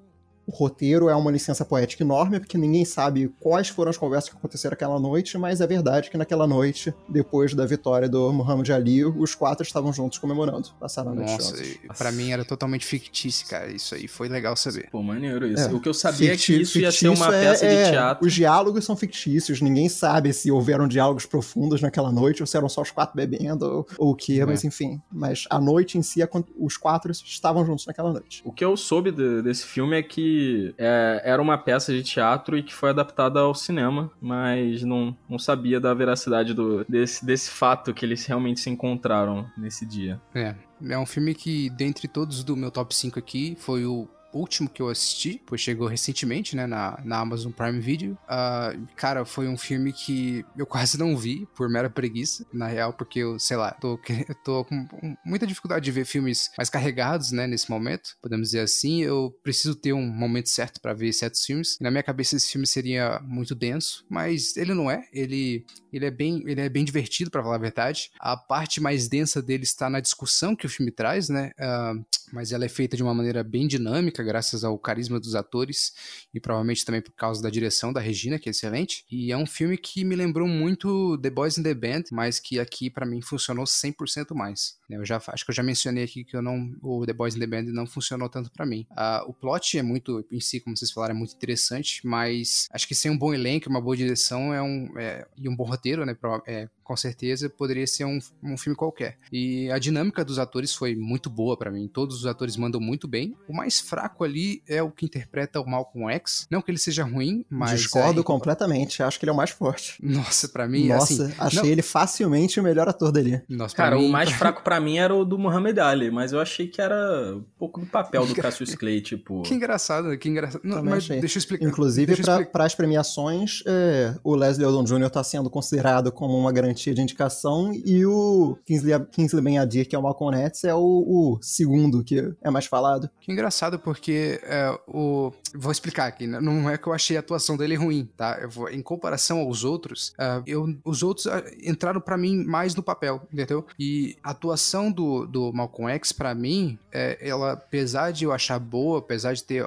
[0.47, 4.37] o roteiro é uma licença poética enorme, porque ninguém sabe quais foram as conversas que
[4.37, 9.05] aconteceram aquela noite, mas é verdade que naquela noite, depois da vitória do Muhammad Ali,
[9.05, 10.69] os quatro estavam juntos comemorando.
[10.79, 11.71] Passaram a noite Nossa, juntos.
[11.85, 13.71] e pra mim era totalmente fictício, cara.
[13.73, 14.89] Isso aí foi legal saber.
[14.91, 15.69] Pô, maneiro isso.
[15.69, 15.73] É.
[15.73, 17.85] O que eu sabia é Ficti- que isso ia ser uma fictício é- peça é,
[17.85, 18.27] de teatro.
[18.27, 22.69] Os diálogos são fictícios, ninguém sabe se houveram diálogos profundos naquela noite ou se eram
[22.69, 24.45] só os quatro bebendo ou, ou o que, É.
[24.47, 25.01] mas enfim.
[25.11, 26.21] Mas a noite em si,
[26.59, 28.43] os quatro estavam juntos naquela noite.
[28.45, 30.34] O que eu soube de- desse filme é que
[30.78, 35.39] é, era uma peça de teatro e que foi adaptada ao cinema, mas não, não
[35.39, 40.20] sabia da veracidade do, desse, desse fato que eles realmente se encontraram nesse dia.
[40.35, 40.55] É.
[40.87, 44.09] É um filme que, dentre todos do meu top 5 aqui, foi o
[44.39, 48.18] último que eu assisti, pois chegou recentemente, né, na, na Amazon Prime Video.
[48.28, 52.93] Ah, cara, foi um filme que eu quase não vi, por mera preguiça, na real,
[52.93, 53.99] porque eu, sei lá, tô,
[54.45, 54.87] tô com
[55.24, 59.03] muita dificuldade de ver filmes mais carregados, né, nesse momento, podemos dizer assim.
[59.03, 61.78] Eu preciso ter um momento certo pra ver certos filmes.
[61.80, 65.09] Na minha cabeça esse filme seria muito denso, mas ele não é.
[65.12, 68.11] Ele, ele é bem, ele é bem divertido, pra falar a verdade.
[68.18, 71.53] A parte mais densa dele está na discussão que o filme traz, né?
[71.59, 71.95] Ah,
[72.32, 75.93] mas ela é feita de uma maneira bem dinâmica, graças ao carisma dos atores
[76.33, 79.05] e provavelmente também por causa da direção da Regina, que é excelente.
[79.11, 82.59] E é um filme que me lembrou muito The Boys in the Band, mas que
[82.59, 84.77] aqui pra mim funcionou 100% mais.
[84.89, 84.97] Né?
[84.97, 87.41] Eu já acho que eu já mencionei aqui que eu não o The Boys in
[87.41, 88.87] the Band não funcionou tanto pra mim.
[88.97, 92.87] Ah, o plot é muito em si, como vocês falaram, é muito interessante, mas acho
[92.89, 96.05] que sem um bom elenco, uma boa direção é um é- e um bom roteiro,
[96.05, 99.16] né, prova- é, com certeza poderia ser um, um filme qualquer.
[99.32, 101.89] E a dinâmica dos atores foi muito boa pra mim.
[101.89, 103.35] Todos os atores mandam muito bem.
[103.49, 106.47] O mais fraco ali é o que interpreta o Malcolm X.
[106.51, 109.49] Não que ele seja ruim, mas Discordo é, completamente, acho que ele é o mais
[109.51, 109.97] forte.
[110.03, 113.41] Nossa, pra mim, Nossa, assim, achei não- ele facilmente o melhor ator dali.
[113.49, 116.33] Nossa, pra Cara, mim, o mais fraco pra mim era o do Muhammad Ali, mas
[116.33, 119.43] eu achei que era um pouco do papel do Cassius Clay, tipo...
[119.47, 120.61] Que engraçado, que engraçado.
[120.64, 121.20] Não, Também mas achei.
[121.20, 121.64] deixa eu explicar.
[121.66, 122.14] Inclusive,
[122.51, 125.07] para as premiações, é, o Leslie Odom Jr.
[125.07, 129.99] está sendo considerado como uma garantia de indicação e o Kingsley, Kingsley Ben-Adir, que é
[129.99, 133.09] o Malcolm X, é o, o segundo que é mais falado.
[133.20, 135.33] Que engraçado, porque é, o.
[135.55, 136.41] Vou explicar aqui, né?
[136.41, 138.39] não é que eu achei a atuação dele ruim, tá?
[138.43, 142.75] Eu vou- em comparação aos outros, ah, eu, os outros ah, entraram pra mim mais
[142.75, 143.64] no papel, entendeu?
[143.79, 148.59] E a atuação do, do Malcolm X, pra mim, é, ela, apesar de eu achar
[148.59, 149.67] boa, apesar de ter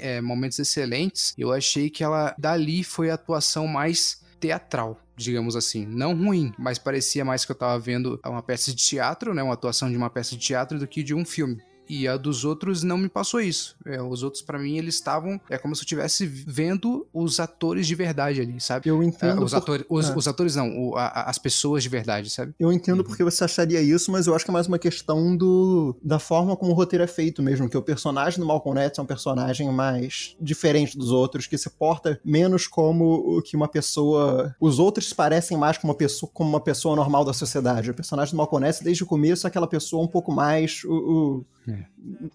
[0.00, 4.98] é, momentos excelentes, eu achei que ela, dali, foi a atuação mais teatral.
[5.16, 9.34] Digamos assim, não ruim, mas parecia mais que eu tava vendo uma peça de teatro,
[9.34, 9.42] né?
[9.42, 11.60] Uma atuação de uma peça de teatro do que de um filme.
[11.88, 13.76] E a dos outros não me passou isso.
[13.86, 15.40] É, os outros, pra mim, eles estavam.
[15.48, 18.88] É como se eu estivesse vendo os atores de verdade ali, sabe?
[18.88, 20.16] Eu entendo, os, por- atores, os, é.
[20.16, 22.54] os atores não, o- a- as pessoas de verdade, sabe?
[22.58, 22.74] eu Uhum.
[22.74, 26.18] entendo porque você acharia isso, mas eu acho que é mais uma questão do, da
[26.18, 29.06] forma como o roteiro é feito mesmo, que o personagem do Malcolm X é um
[29.06, 34.54] personagem mais diferente dos outros, que se porta menos como o que uma pessoa...
[34.60, 37.90] Os outros parecem mais com uma pessoa, como uma pessoa normal da sociedade.
[37.90, 40.82] O personagem do Malcolm X, desde o começo, é aquela pessoa um pouco mais...
[40.84, 41.77] O, o- É.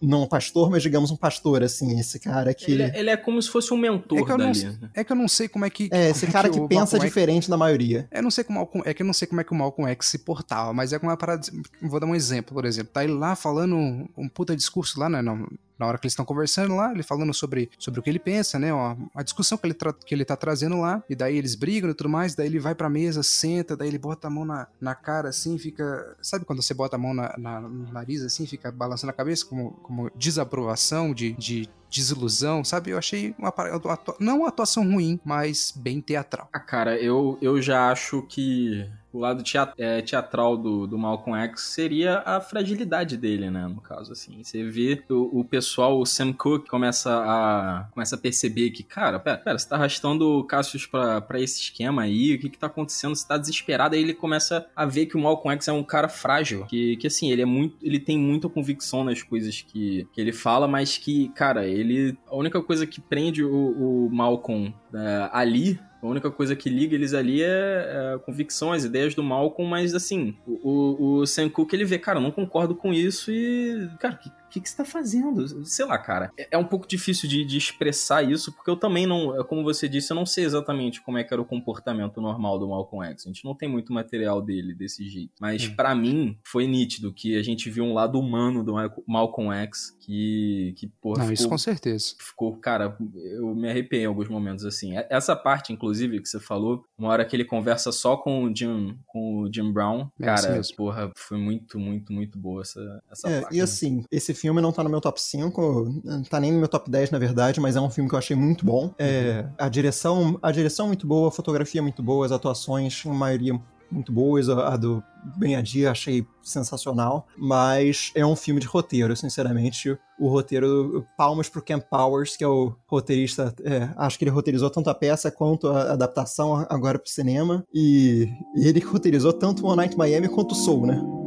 [0.02, 2.72] Não um pastor, mas digamos um pastor, assim, esse cara que...
[2.72, 4.64] Ele, é- ele é como se fosse um mentor É que eu não- dali.
[4.66, 4.90] né?
[4.94, 5.90] É que eu não sei como é que.
[5.92, 8.08] É, esse como cara que, o pensa Malcolm X- diferente da maioria.
[8.12, 9.90] Eu não sei como Malcolm- é que eu não sei como é que o Malcolm
[9.92, 11.42] X se portava, mas é uma parada.
[11.82, 12.92] Vou dar um exemplo, por exemplo.
[12.94, 15.22] Tá ele lá falando um, puta discurso lá, né?
[15.22, 15.36] Na,
[15.84, 18.58] na hora que eles estão conversando lá, ele falando sobre, sobre o que ele pensa,
[18.58, 18.74] né?
[18.74, 19.76] ó, a discussão que ele,
[20.06, 21.04] que ele tá trazendo lá.
[21.10, 22.36] E daí eles brigam e tudo mais.
[22.36, 25.58] Daí ele vai pra mesa, senta, daí ele bota a mão na, na cara assim,
[25.58, 26.16] fica.
[26.22, 29.46] Sabe quando você bota a mão na, na- no nariz assim, fica balançando a cabeça,
[29.46, 32.92] como, como desaprovação, de, de desilusão, sabe?
[32.92, 36.50] Eu achei uma, uma não uma atuação ruim, mas bem teatral.
[36.54, 39.44] Ah, cara, eu, eu já acho que o lado
[39.78, 43.68] é, teatral do, do Malcolm X seria a fragilidade dele, né?
[43.68, 44.44] No caso, assim.
[44.44, 49.20] Você vê o, o pessoal, o Sam Cooke, começa a, começa a perceber que, cara,
[49.20, 52.58] pera, pera você tá arrastando o Cassius pra, pra esse esquema aí, o que que
[52.58, 53.16] tá acontecendo?
[53.16, 56.10] Você tá desesperado, aí ele começa a ver que o Malcolm X é um cara
[56.10, 60.20] frágil, que, que assim, ele é muito, ele tem muita convicção nas coisas que, que
[60.20, 65.30] ele fala, mas que, cara, ele, a única coisa que prende o, o Malcolm é,
[65.32, 69.24] ali a única coisa que liga eles ali é, é a convicção, as ideias do
[69.24, 72.94] Malcolm, mas assim, o, o, o Sam Cooke ele vê, cara, eu não concordo com
[72.94, 75.66] isso e, cara, que, que, que você tá fazendo?
[75.66, 76.32] Sei lá, cara.
[76.38, 79.64] É, é um pouco difícil de, de expressar isso, porque eu também não, é como
[79.64, 83.06] você disse, eu não sei exatamente como é que era o comportamento normal do Malcolm
[83.08, 83.26] X.
[83.26, 85.34] A gente não tem muito material dele desse jeito.
[85.40, 85.76] Mas Hum.
[85.76, 88.74] pra mim, foi nítido que a gente viu um lado humano do
[89.08, 92.14] Malcolm X que, que porra, Não, ficou, isso com certeza.
[92.20, 94.94] ficou, cara, eu me arrepiei em alguns momentos assim.
[95.10, 98.98] Essa parte, inclusive, que você falou, uma hora que ele conversa só com o Jim,
[99.08, 103.42] com o Jim Brown, É cara, porra, foi muito, muito, muito boa essa, essa É,
[103.42, 103.54] parte.
[103.56, 103.64] e né?
[103.64, 106.92] assim, esse filme, não tá no meu top 5, não tá nem no meu top
[106.92, 108.94] 10, na verdade, mas é um filme que eu achei muito bom.
[109.00, 113.04] É, a direção, a direção é muito boa, a fotografia é muito boa, as atuações,
[113.06, 113.58] a maioria
[113.90, 115.02] muito boas, a, a do
[115.38, 119.98] Ben Adi achei sensacional, mas é um filme de roteiro, sinceramente.
[120.20, 124.70] O roteiro, palmas pro Ken Powers, que é o roteirista, é, acho que ele roteirizou
[124.70, 128.28] tanto a peça quanto a adaptação agora pro cinema, e,
[128.58, 131.23] e ele roteirizou tanto One Night Miami quanto o Soul, né?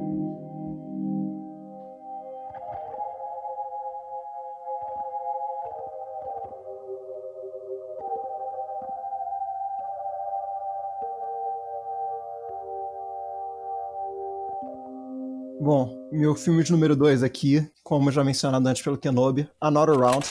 [16.12, 20.26] Meu filme de número 2 aqui, como já mencionado antes pelo Kenobi, Another Round.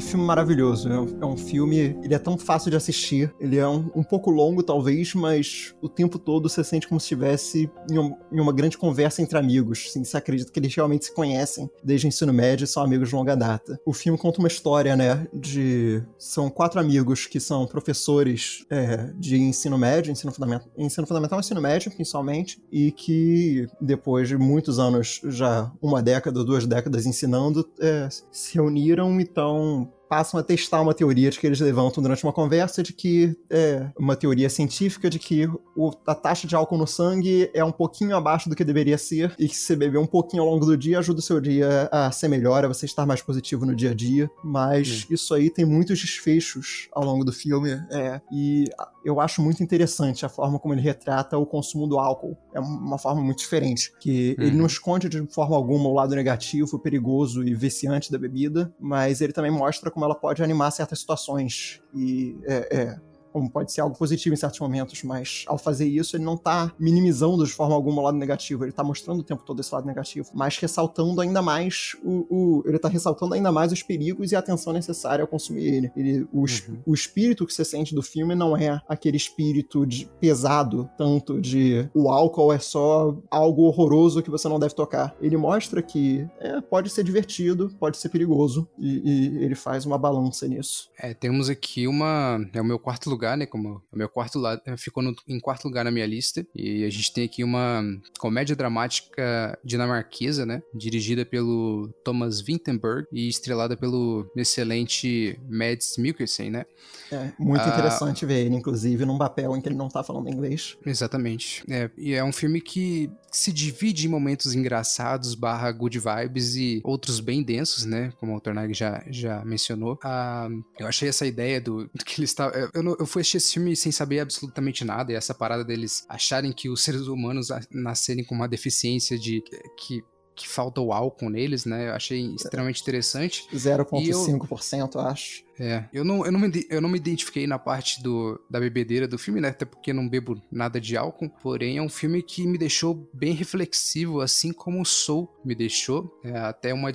[0.00, 0.88] Que filme maravilhoso.
[0.88, 1.94] É um, é um, filme.
[2.02, 3.30] Ele é tão fácil de assistir.
[3.38, 7.04] Ele é um, um, pouco longo, talvez, mas o tempo todo você sente como se
[7.04, 9.88] estivesse em, um, em, uma grande conversa entre amigos.
[9.90, 13.10] Assim, você acredita que eles realmente se conhecem desde o ensino médio e são amigos
[13.10, 13.78] de longa data.
[13.84, 15.28] O filme conta uma história, né?
[15.34, 16.02] De.
[16.18, 21.40] São quatro amigos que são professores é, de ensino médio, ensino fundamental, ensino fundamental e
[21.40, 27.68] ensino médio, principalmente, e que depois de muitos anos, já uma década, duas décadas ensinando,
[27.78, 32.24] é, se reuniram e estão passam a testar uma teoria de que eles levantam durante
[32.24, 36.76] uma conversa de que é uma teoria científica de que o, a taxa de álcool
[36.76, 40.06] no sangue é um pouquinho abaixo do que deveria ser e que se beber um
[40.06, 43.06] pouquinho ao longo do dia ajuda o seu dia a ser melhor, a você estar
[43.06, 44.28] mais positivo no dia a dia.
[44.42, 48.64] Mas isso aí tem muitos desfechos ao longo do filme é, e
[49.04, 52.36] eu acho muito interessante a forma como ele retrata o consumo do álcool.
[52.54, 54.44] É uma forma muito diferente, que uhum.
[54.44, 59.20] ele não esconde de forma alguma o lado negativo, perigoso e viciante da bebida, mas
[59.20, 61.80] ele também mostra como ela pode animar certas situações.
[61.94, 63.00] E é, é,
[63.32, 66.72] como pode ser algo positivo em certos momentos, mas ao fazer isso ele não tá
[66.78, 69.86] minimizando de forma alguma o lado negativo, ele tá mostrando o tempo todo esse lado
[69.86, 74.36] negativo, mas ressaltando ainda mais o, o ele tá ressaltando ainda mais os perigos e
[74.36, 75.92] a atenção necessária ao consumir ele.
[75.96, 76.82] ele o, uhum.
[76.86, 81.88] o espírito que você sente do filme não é aquele espírito de, pesado, tanto de
[81.94, 85.14] o álcool é só algo horroroso que você não deve tocar.
[85.20, 89.98] Ele mostra que é, pode ser divertido, pode ser perigoso, e, e ele faz uma
[89.98, 90.90] balança nisso.
[90.98, 92.40] É, temos aqui uma.
[92.52, 93.44] É o meu quarto lugar lugar, né?
[93.44, 96.46] Como o meu quarto lado eh, ficou no, em quarto lugar na minha lista.
[96.54, 97.82] E a gente tem aqui uma
[98.18, 100.62] comédia dramática dinamarquesa, né?
[100.74, 106.64] Dirigida pelo Thomas Vinterberg e estrelada pelo excelente Mads Mikkelsen, né?
[107.12, 110.30] É, muito ah, interessante ver ele, inclusive, num papel em que ele não tá falando
[110.30, 110.76] inglês.
[110.86, 111.62] Exatamente.
[111.68, 116.80] É, e é um filme que se divide em momentos engraçados, barra good vibes e
[116.84, 118.12] outros bem densos, né?
[118.18, 119.98] Como o Tornag já, já mencionou.
[120.02, 120.48] Ah,
[120.78, 122.46] eu achei essa ideia do, do que ele está.
[122.48, 126.04] Eu, eu, eu fui assistir esse filme sem saber absolutamente nada, e essa parada deles
[126.08, 129.42] acharem que os seres humanos nascerem com uma deficiência de
[129.76, 130.02] que
[130.40, 131.88] que falta o álcool neles, né?
[131.88, 133.46] Eu achei extremamente interessante.
[133.52, 135.00] 0,5%, eu...
[135.02, 135.44] acho.
[135.60, 139.06] É, eu não, eu, não me, eu não me identifiquei na parte do, da bebedeira
[139.06, 139.48] do filme, né?
[139.48, 141.28] Até porque não bebo nada de álcool.
[141.42, 146.18] Porém, é um filme que me deixou bem reflexivo, assim como o Soul me deixou.
[146.24, 146.94] É, até, uma, é,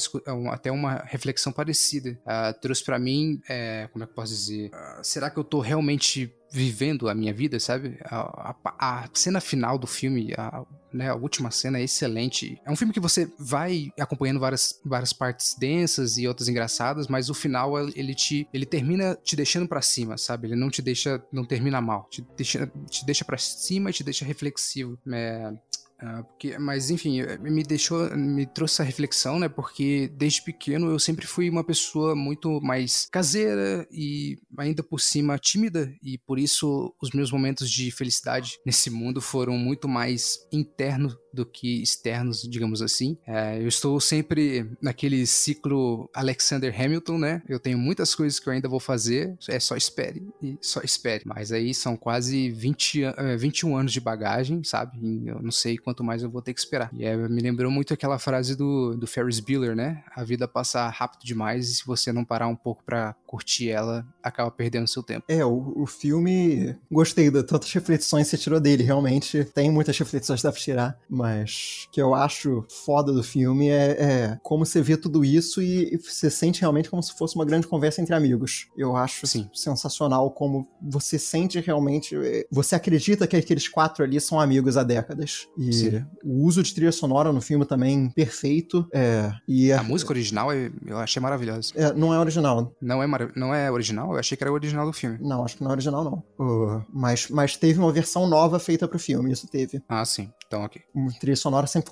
[0.50, 2.20] até uma reflexão parecida.
[2.26, 4.72] Uh, trouxe para mim, é, como é que eu posso dizer?
[4.72, 8.00] Uh, será que eu tô realmente vivendo a minha vida, sabe?
[8.06, 10.64] A, a, a cena final do filme, a,
[10.96, 12.60] né, a última cena é excelente.
[12.66, 17.30] É um filme que você vai acompanhando várias, várias partes densas e outras engraçadas, mas
[17.30, 20.48] o final ele te ele termina te deixando para cima, sabe?
[20.48, 24.04] Ele não te deixa, não termina mal, te deixa, te deixa para cima e te
[24.04, 24.98] deixa reflexivo.
[25.12, 25.54] É,
[26.02, 29.48] Uh, porque, mas enfim, me deixou, me trouxe essa reflexão, né?
[29.48, 35.38] Porque desde pequeno eu sempre fui uma pessoa muito mais caseira e ainda por cima
[35.38, 41.16] tímida, e por isso os meus momentos de felicidade nesse mundo foram muito mais internos
[41.36, 43.18] do que externos, digamos assim.
[43.28, 47.42] É, eu estou sempre naquele ciclo Alexander Hamilton, né?
[47.48, 51.24] Eu tenho muitas coisas que eu ainda vou fazer, é só espere e só espere.
[51.26, 53.04] Mas aí são quase 20,
[53.38, 54.98] 21 anos de bagagem, sabe?
[55.02, 56.90] E eu não sei quanto mais eu vou ter que esperar.
[56.94, 60.04] E é, me lembrou muito aquela frase do, do Ferris Bueller, né?
[60.16, 64.06] A vida passa rápido demais e se você não parar um pouco para curtir ela,
[64.24, 65.26] acaba perdendo seu tempo.
[65.28, 66.76] É, o, o filme.
[66.90, 68.84] Gostei de tantas reflexões que você tirou dele.
[68.84, 73.68] Realmente tem muitas reflexões que dá pra tirar, mas que eu acho foda do filme
[73.68, 77.44] é, é como você vê tudo isso e você sente realmente como se fosse uma
[77.44, 78.68] grande conversa entre amigos.
[78.78, 79.50] Eu acho Sim.
[79.54, 82.16] sensacional como você sente realmente.
[82.16, 85.48] É, você acredita que aqueles quatro ali são amigos há décadas.
[85.58, 86.06] E Sim.
[86.24, 88.88] o uso de trilha sonora no filme também perfeito.
[88.94, 91.74] É, e a, a música original eu achei maravilhosa.
[91.76, 92.74] É, não é original.
[92.82, 94.12] Não é, não é original?
[94.14, 95.18] Eu achei que era o original do filme.
[95.22, 96.24] Não, acho que não é original, não.
[96.40, 99.82] Uh, mas, mas teve uma versão nova feita pro filme, isso teve.
[99.88, 100.32] Ah, sim.
[100.48, 100.82] Então, ok.
[100.94, 101.90] Uma trilha sonora sempre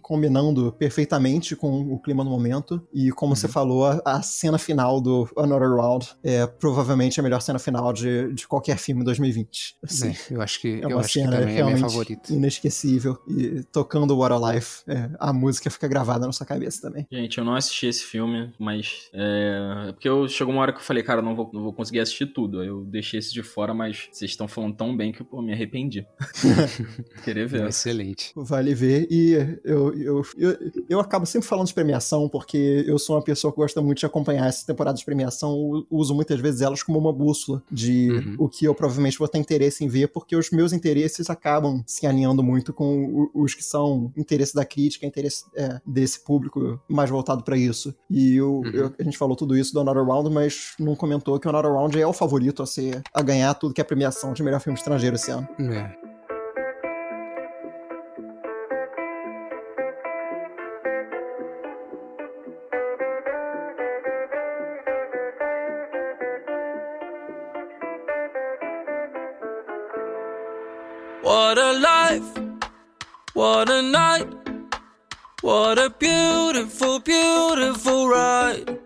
[0.00, 2.86] combinando perfeitamente com o clima do momento.
[2.94, 7.40] E como você falou, a, a cena final do Another Round é provavelmente a melhor
[7.40, 9.76] cena final de, de qualquer filme em 2020.
[9.82, 11.80] Assim, É, eu acho que, é eu uma acho que cena também é minha realmente
[11.80, 12.32] favorita.
[12.32, 13.18] inesquecível.
[13.28, 17.06] E tocando What a Life, é, a música fica gravada na sua cabeça também.
[17.10, 19.08] Gente, eu não assisti esse filme, mas.
[19.12, 19.88] É.
[19.88, 22.00] é Porque eu, chegou uma hora que eu falei, cara, não vou, não vou conseguir
[22.00, 22.60] assistir tudo.
[22.60, 25.42] Aí eu deixei esse de fora, mas vocês estão falando tão bem que pô, eu
[25.42, 26.06] me arrependi.
[27.24, 27.66] Querer ver.
[27.68, 28.32] Excelente.
[28.34, 29.06] Vale ver.
[29.10, 29.32] E
[29.64, 30.56] eu, eu, eu,
[30.88, 34.06] eu acabo sempre falando de premiação, porque eu sou uma pessoa que gosta muito de
[34.06, 35.52] acompanhar essa temporada de premiação.
[35.74, 38.36] Eu uso muitas vezes elas como uma bússola de Uhum.
[38.38, 42.06] o que eu provavelmente vou ter interesse em ver, porque os meus interesses acabam se
[42.06, 47.42] alinhando muito com os que são interesse da crítica, interesse é, desse público mais voltado
[47.42, 47.94] pra isso.
[48.08, 48.70] E eu, Uhum.
[48.70, 51.72] eu- a gente falou tudo isso do Another Round, mas não comentou que o Another
[51.72, 54.78] Round é o favorito a ser a ganhar tudo que é premiação de melhor filme
[54.78, 55.48] estrangeiro esse ano.
[55.58, 56.06] É.
[71.22, 72.60] What a life,
[73.34, 74.28] what a night,
[75.42, 78.85] what a beautiful, beautiful ride.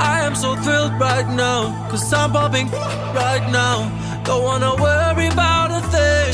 [0.00, 2.68] I am so thrilled right now, cause I'm popping
[3.22, 3.76] right now.
[4.24, 6.32] Don't wanna worry about a thing.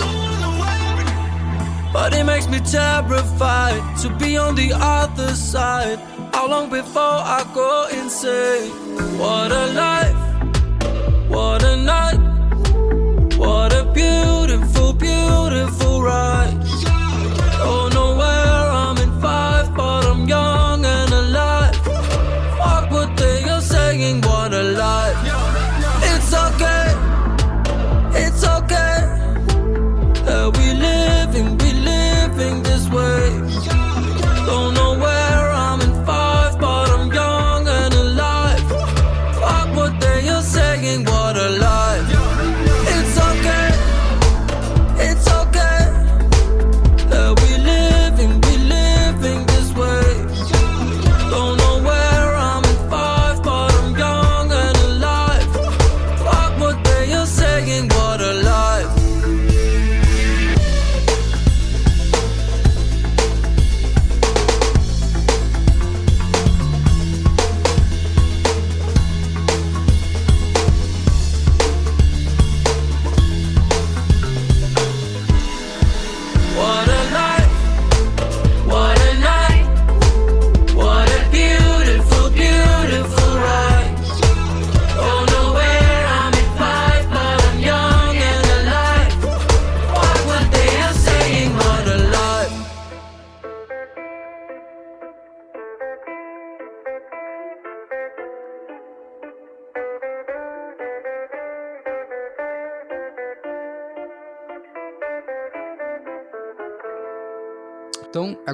[1.92, 5.98] But it makes me terrified to be on the other side.
[6.32, 8.70] How long before I go insane?
[9.18, 10.20] What a life,
[11.28, 12.36] what a night.
[13.38, 16.45] What a beautiful, beautiful ride.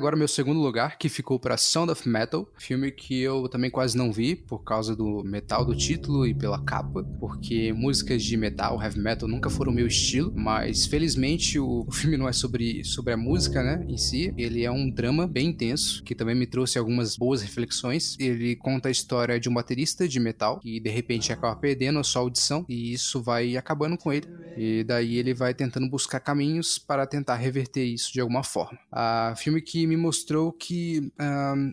[0.03, 3.97] Agora meu segundo lugar, que ficou para Sound of Metal, filme que eu também quase
[3.97, 8.83] não vi por causa do metal do título e pela capa, porque músicas de metal,
[8.83, 13.13] heavy metal nunca foram meu estilo, mas felizmente o, o filme não é sobre, sobre
[13.13, 16.81] a música, né, em si, ele é um drama bem intenso, que também me trouxe
[16.81, 18.17] algumas boas reflexões.
[18.19, 22.03] Ele conta a história de um baterista de metal que de repente acaba perdendo a
[22.03, 24.27] sua audição e isso vai acabando com ele.
[24.57, 28.77] E daí ele vai tentando buscar caminhos para tentar reverter isso de alguma forma.
[28.91, 31.13] A filme que me mostrou que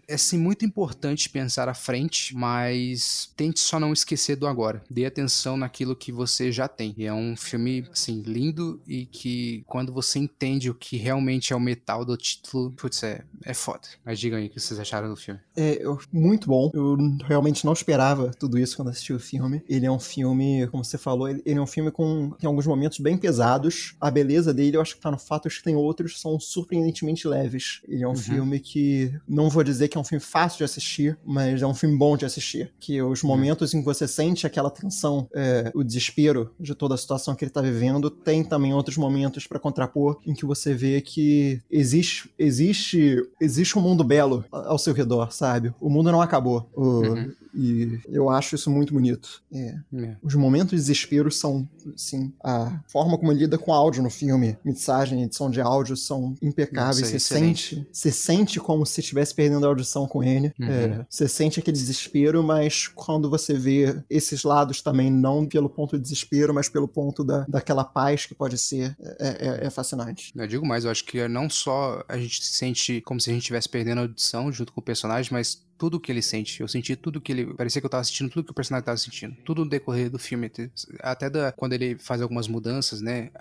[0.08, 4.84] é sim muito importante pensar à frente, mas tente só não esquecer do agora.
[4.90, 6.94] Dê atenção naquilo que você já tem.
[6.98, 11.56] E é um filme assim lindo e que quando você entende o que realmente é
[11.56, 13.88] o metal do título, putz, é, é foda.
[14.06, 15.40] Mas digam aí o que vocês acharam do filme.
[15.56, 16.70] É muito bom.
[16.74, 19.62] Eu realmente não esperava tudo isso quando assisti o filme.
[19.68, 23.00] Ele é um filme, como você falou, ele, é um filme com tem alguns momentos
[23.00, 23.96] bem pesados.
[24.00, 27.28] A beleza dele, eu acho que tá no fato de que tem outros são surpreendentemente
[27.28, 27.82] leves.
[27.88, 28.18] Ele é um Uhum.
[28.18, 31.74] filme que não vou dizer que é um filme fácil de assistir, mas é um
[31.74, 32.72] filme bom de assistir.
[32.80, 36.98] Que os momentos em que você sente aquela tensão, é, o desespero de toda a
[36.98, 41.02] situação que ele tá vivendo, tem também outros momentos pra contrapor em que você vê
[41.02, 45.74] que existe existe existe um mundo belo ao seu redor, sabe?
[45.80, 46.70] O mundo não acabou.
[46.76, 47.32] O- Uhum.
[47.54, 49.42] E eu acho isso muito bonito.
[49.52, 50.16] É, É.
[50.22, 54.58] os momentos de desespero são, assim, a forma como ele lida com áudio no filme,
[54.64, 57.00] mixagem, edição de áudio são impecáveis.
[57.02, 57.76] É você excelente.
[57.76, 60.54] sente, você sente como se estivesse perdendo a audição com ele.
[60.60, 60.68] Uhum.
[60.68, 65.96] É, você sente aquele desespero, mas quando você vê esses lados também, não pelo ponto
[65.98, 70.32] de desespero, mas pelo ponto da, daquela paz que pode ser, é, é- é fascinante.
[70.36, 73.34] Eu digo mais, eu acho que não só a gente se sente como se a
[73.34, 76.60] gente estivesse perdendo a audição junto com o personagem, mas tudo que ele sente.
[76.62, 77.54] Eu senti tudo que ele.
[77.56, 79.36] Parecia que eu tava sentindo tudo que o personagem tava sentindo.
[79.46, 80.52] Tudo no decorrer do filme.
[81.00, 83.32] Até da, quando ele faz algumas mudanças, né?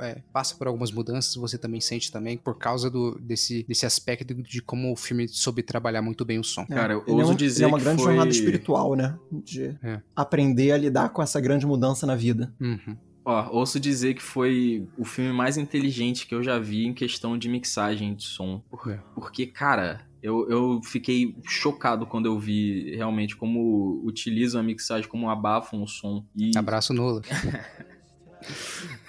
[0.00, 4.34] é, passa por algumas mudanças, você também sente também, por causa do, desse, desse aspecto
[4.34, 6.66] de como o filme soube trabalhar muito bem o som.
[6.66, 9.18] Cara, eu é ouso um- dizer é uma que grande foi- jornada espiritual, né?
[9.30, 10.00] De É.
[10.16, 12.52] aprender a lidar com essa grande mudança na vida.
[12.58, 12.96] Uhum.
[13.26, 17.36] Ó, ouço dizer que foi o filme mais inteligente que eu já vi em questão
[17.38, 18.62] de mixagem de som.
[18.70, 18.98] Por- É.
[19.14, 25.28] Porque, cara, eu, eu fiquei chocado quando eu vi realmente como utilizam a mixagem, como
[25.28, 26.24] abafam o som.
[26.34, 27.20] E Abraço Nola.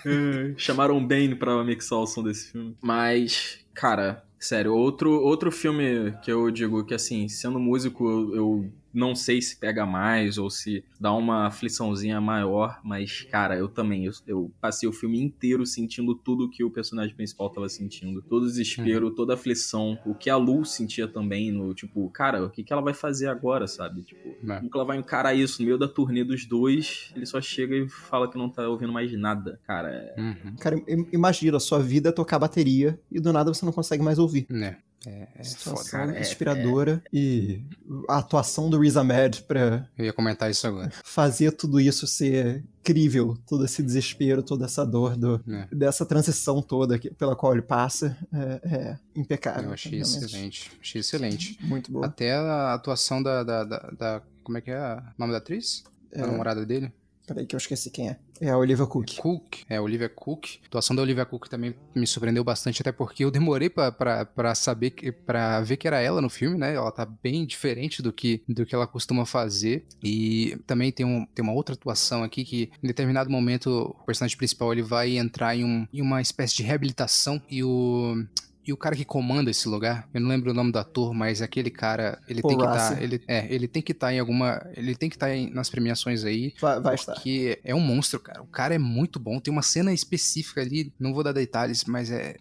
[0.05, 2.75] É, chamaram Bane pra mixar o som desse filme.
[2.81, 8.73] Mas, cara, sério, outro, outro filme que eu digo que, assim, sendo músico, eu, eu
[8.95, 14.05] não sei se pega mais ou se dá uma afliçãozinha maior, mas, cara, eu também,
[14.05, 18.21] eu, eu passei o filme inteiro sentindo tudo que o personagem principal tava sentindo.
[18.21, 22.45] Todo o desespero, toda a aflição, o que a Lu sentia também, no tipo, cara,
[22.45, 24.01] o que, que ela vai fazer agora, sabe?
[24.03, 24.57] Tipo, É.
[24.59, 27.11] como que ela vai encarar isso no meio da turnê dos dois?
[27.15, 29.59] Ele só chega e fala que não tá ouvindo mais nada.
[29.67, 30.15] Cara, é.
[30.21, 30.55] Uhum.
[30.59, 34.01] Cara, im- imagina, a sua vida é tocar bateria e do nada você não consegue
[34.03, 34.47] mais ouvir.
[35.05, 35.09] É.
[35.09, 35.43] É, é foda.
[35.43, 37.61] Situação cara, é- inspiradora e
[38.09, 40.91] a atuação do Riz Ahmed pra Eu ia comentar isso agora.
[41.03, 45.67] fazer tudo isso ser crível, todo esse desespero, toda essa dor do, É.
[45.71, 49.65] dessa transição toda que- pela qual ele passa é, é impecável.
[49.69, 50.25] Eu achei realmente.
[50.25, 50.71] excelente.
[50.81, 51.57] Achei excelente.
[51.61, 52.05] Muito boa.
[52.05, 55.83] Até a atuação da, da, da, da- Como é que é o nome da atriz?
[56.11, 56.21] É.
[56.21, 56.91] A namorada dele?
[57.25, 58.17] Peraí que eu esqueci quem é.
[58.39, 59.15] É a Olivia Cook.
[59.17, 59.63] Cook.
[59.69, 60.59] É, Olivia Cook.
[60.63, 64.91] A atuação da Olivia Cook também me surpreendeu bastante, até porque eu demorei pra saber,
[65.25, 66.75] pra ver que era ela no filme, né?
[66.75, 69.85] Ela tá bem diferente do que, do que ela costuma fazer.
[70.03, 74.37] E também tem, um, tem uma outra atuação aqui que, em determinado momento, o personagem
[74.37, 78.23] principal ele vai entrar em, um, em uma espécie de reabilitação e o.
[78.65, 81.41] E o cara que comanda esse lugar, eu não lembro o nome do ator, mas
[81.41, 83.03] aquele cara, ele Paul tem que estar, Russell.
[83.03, 86.53] ele é, ele tem que estar em alguma, ele tem que estar nas premiações aí,
[86.59, 87.13] Vai, vai estar.
[87.13, 88.41] porque é um monstro, cara.
[88.41, 89.39] O cara é muito bom.
[89.39, 92.35] Tem uma cena específica ali, não vou dar detalhes, mas é,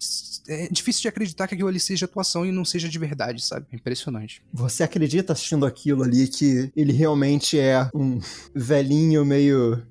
[0.48, 3.66] é difícil de acreditar que aquilo ali seja atuação e não seja de verdade, sabe?
[3.72, 4.42] É impressionante.
[4.52, 8.18] Você acredita assistindo aquilo ali que ele realmente é um
[8.54, 9.82] velhinho meio.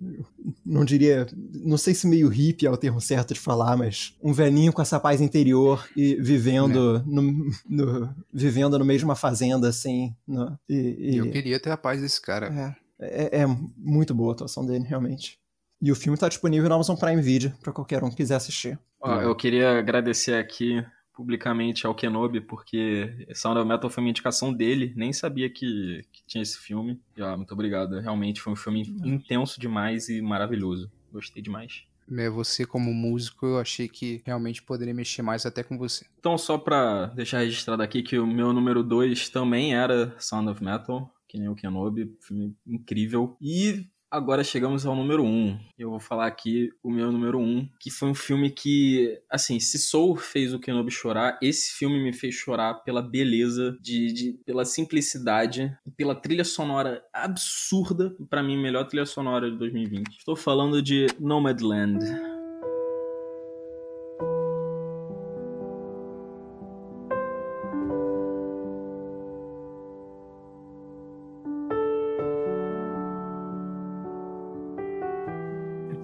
[0.74, 1.28] Não diria.
[1.54, 4.82] Não sei se meio hippie é o termo certo de falar, mas um velhinho com
[4.82, 7.04] essa paz interior e vivendo, É.
[7.06, 10.16] no, no- vivendo no meio de uma fazenda, assim.
[10.28, 10.74] no- e,
[11.14, 12.76] e- Eu queria ter a paz desse cara.
[13.00, 13.48] é, é- é
[13.78, 15.38] muito boa a atuação dele, realmente.
[15.82, 18.80] E o filme tá disponível na Amazon Prime Video, pra qualquer um que quiser assistir.
[19.02, 20.82] Ó, eu queria agradecer aqui
[21.14, 26.24] publicamente ao Kenobi, porque Sound of Metal foi uma indicação dele, nem sabia que, que
[26.26, 27.00] tinha esse filme.
[27.16, 30.92] E, ó, muito obrigado, realmente foi um filme intenso demais e maravilhoso.
[31.12, 31.84] Gostei demais.
[32.12, 36.06] É, Você, como músico, eu achei que realmente poderia mexer mais até com você.
[36.20, 40.64] Então, só pra deixar registrado aqui que o meu número 2 também era Sound of
[40.64, 43.38] Metal, que nem o Kenobi, filme incrível.
[43.42, 45.28] E agora chegamos ao número 1.
[45.28, 45.60] Um.
[45.78, 49.60] Eu vou falar aqui o meu número 1, um, que foi um filme que, assim,
[49.60, 54.34] se Soul fez o Kenobi chorar, esse filme me fez chorar pela beleza, de, de-
[54.46, 60.18] pela simplicidade, pela trilha sonora absurda, pra mim, melhor trilha sonora de 2020.
[60.20, 62.00] Estou falando de Nomadland.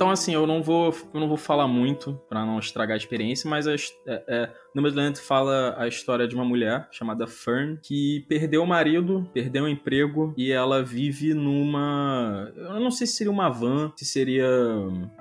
[0.10, 3.48] Então, assim, eu não vou, eu não vou falar muito pra não estragar a experiência,
[3.48, 4.50] mas é- é,
[4.80, 9.68] Nomadland fala a história de uma mulher chamada Fern que perdeu o marido, perdeu o
[9.68, 12.52] emprego e ela vive numa.
[12.56, 14.48] Eu não sei se seria uma van, se seria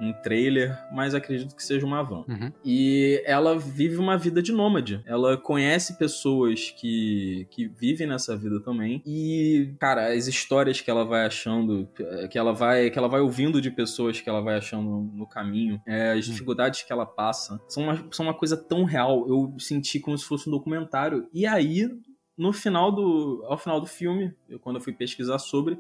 [0.00, 2.24] um trailer, mas acredito que seja uma van.
[2.28, 2.52] Uhum.
[2.64, 5.02] E ela vive uma vida de nômade.
[5.06, 9.02] Ela conhece pessoas que, que vivem nessa vida também.
[9.04, 11.88] E, cara, as histórias que ela vai achando,
[12.30, 15.80] que ela vai, que ela vai ouvindo de pessoas que ela vai achando no caminho,
[15.86, 19.26] é, as dificuldades que ela passa, são uma, são uma coisa tão real.
[19.59, 21.28] Senti como se fosse um documentário.
[21.32, 21.88] E aí,
[22.36, 23.44] no final do.
[23.46, 25.78] Ao final do filme, eu, quando eu fui pesquisar sobre,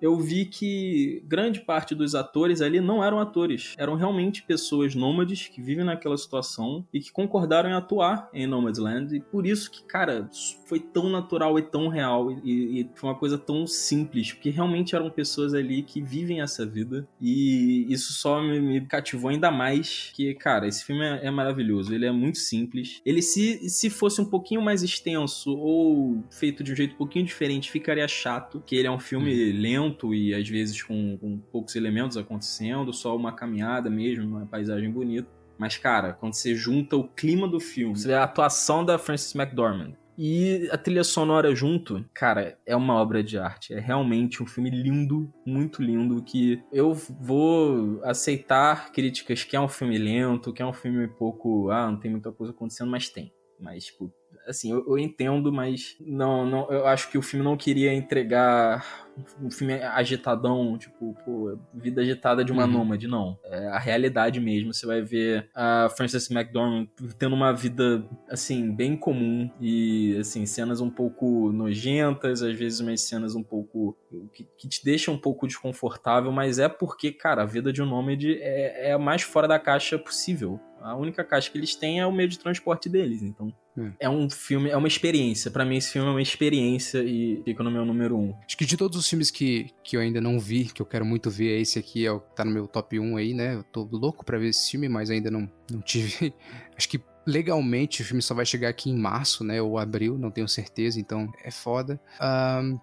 [0.00, 5.48] eu vi que grande parte dos atores ali não eram atores, eram realmente pessoas nômades
[5.48, 9.16] que vivem naquela situação e que concordaram em atuar em Nomadland.
[9.16, 10.28] E por isso que, cara,
[10.66, 14.94] foi tão natural e tão real e, e foi uma coisa tão simples, porque realmente
[14.94, 20.10] eram pessoas ali que vivem essa vida e isso só me, me cativou ainda mais.
[20.14, 23.00] Que, cara, esse filme é, é maravilhoso, ele é muito simples.
[23.04, 27.24] Ele, se, se fosse um pouquinho mais extenso ou feito de um jeito um pouquinho
[27.24, 31.76] diferente, ficaria chato, que ele é um filme lento e às vezes com, com poucos
[31.76, 35.28] elementos acontecendo, só uma caminhada mesmo, uma paisagem bonita.
[35.58, 39.34] Mas, cara, quando você junta o clima do filme, você vê a atuação da Frances
[39.34, 43.72] McDormand e a trilha sonora junto, cara, é uma obra de arte.
[43.72, 49.66] É realmente um filme lindo, muito lindo, que eu vou aceitar críticas que é um
[49.66, 53.32] filme lento, que é um filme pouco, ah, não tem muita coisa acontecendo, mas tem.
[53.58, 54.12] Mas, tipo,
[54.46, 59.08] assim, eu, eu, entendo, mas não, não, eu acho que o filme não queria entregar
[59.40, 62.70] um filme agitadão, tipo, pô, vida agitada de uma uhum.
[62.70, 63.38] nômade, não.
[63.44, 64.72] É a realidade mesmo.
[64.72, 66.88] Você vai ver a Frances McDormand
[67.18, 73.00] tendo uma vida, assim, bem comum e, assim, cenas um pouco nojentas, às vezes umas
[73.02, 73.96] cenas um pouco
[74.32, 77.86] que, que te deixam um pouco desconfortável, mas é porque, cara, a vida de um
[77.86, 80.58] nômade é, é a mais fora da caixa possível.
[80.80, 83.52] A única caixa que eles têm é o meio de transporte deles, então
[83.98, 85.50] é, é um filme, é uma experiência.
[85.50, 88.34] Para mim, esse filme é uma experiência e fica no meu número um.
[88.46, 91.04] Acho que de todos os filmes que, que eu ainda não vi, que eu quero
[91.04, 93.54] muito ver, esse aqui é o que tá no meu top 1 aí, né?
[93.54, 96.32] Eu tô louco pra ver esse filme, mas ainda não, não tive.
[96.76, 99.60] Acho que legalmente o filme só vai chegar aqui em março, né?
[99.60, 102.00] Ou abril, não tenho certeza, então é foda.
[102.20, 102.78] Um,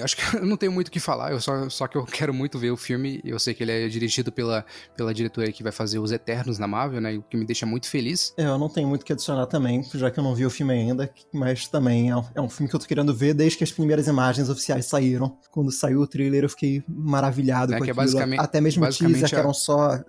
[0.00, 2.32] Acho que eu não tenho muito o que falar, eu só, só que eu quero
[2.32, 3.20] muito ver o filme.
[3.24, 4.64] Eu sei que ele é dirigido pela,
[4.96, 7.16] pela diretora que vai fazer Os Eternos na Marvel, né?
[7.16, 8.32] O que me deixa muito feliz.
[8.36, 10.50] É, eu não tenho muito o que adicionar também, já que eu não vi o
[10.50, 13.58] filme ainda, mas também é um, é um filme que eu tô querendo ver desde
[13.58, 15.36] que as primeiras imagens oficiais saíram.
[15.50, 18.02] Quando saiu o trailer, eu fiquei maravilhado é, com que aquilo.
[18.02, 20.00] É basicamente, Até mesmo o teaser, que eram só.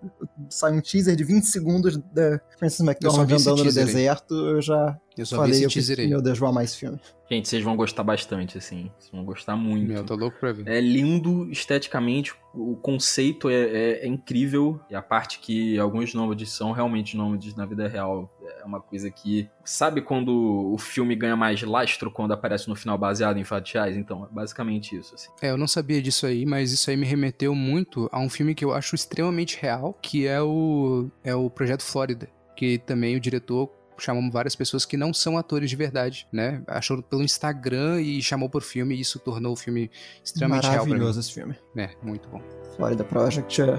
[0.50, 5.26] Saiu um teaser de 20 segundos da Francis McDormand andando no deserto, eu já eu
[5.26, 6.08] só falei, vi esse teaser aí.
[6.08, 7.00] Meu Deus, vou amar esse filme.
[7.30, 8.92] Gente, vocês vão gostar bastante, assim.
[8.98, 9.88] Vocês vão gostar muito.
[9.88, 10.68] Meu, tô louco pra ver.
[10.68, 14.80] É lindo esteticamente, o conceito é, é, é incrível.
[14.90, 19.10] E a parte que alguns nômades são realmente nômades na vida real é uma coisa
[19.10, 19.50] que.
[19.64, 23.96] Sabe quando o filme ganha mais lastro quando aparece no final baseado em fatos reais?
[23.96, 25.30] Então, é basicamente isso, assim.
[25.42, 28.56] É, eu não sabia disso aí, mas isso aí me remeteu muito a um filme
[28.56, 32.30] que eu acho extremamente real, que é o, é o Projeto Flórida.
[32.56, 33.72] Que também o diretor
[34.04, 36.64] chamamos várias pessoas que não são atores de verdade, né?
[36.68, 39.90] Achou pelo Instagram e chamou por filme, e isso tornou o filme
[40.24, 40.86] extremamente real.
[40.86, 41.56] Maravilhoso esse filme.
[41.76, 42.42] É, muito bom.
[42.76, 43.76] Florida Project é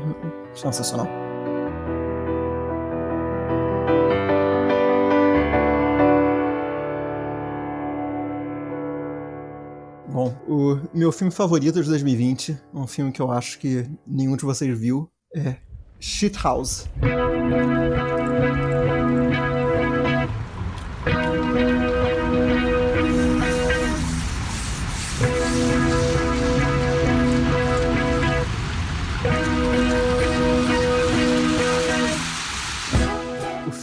[0.55, 1.07] sensacional.
[10.09, 14.45] Bom, o meu filme favorito de 2020, um filme que eu acho que nenhum de
[14.45, 15.57] vocês viu, é
[15.99, 16.87] Shithouse.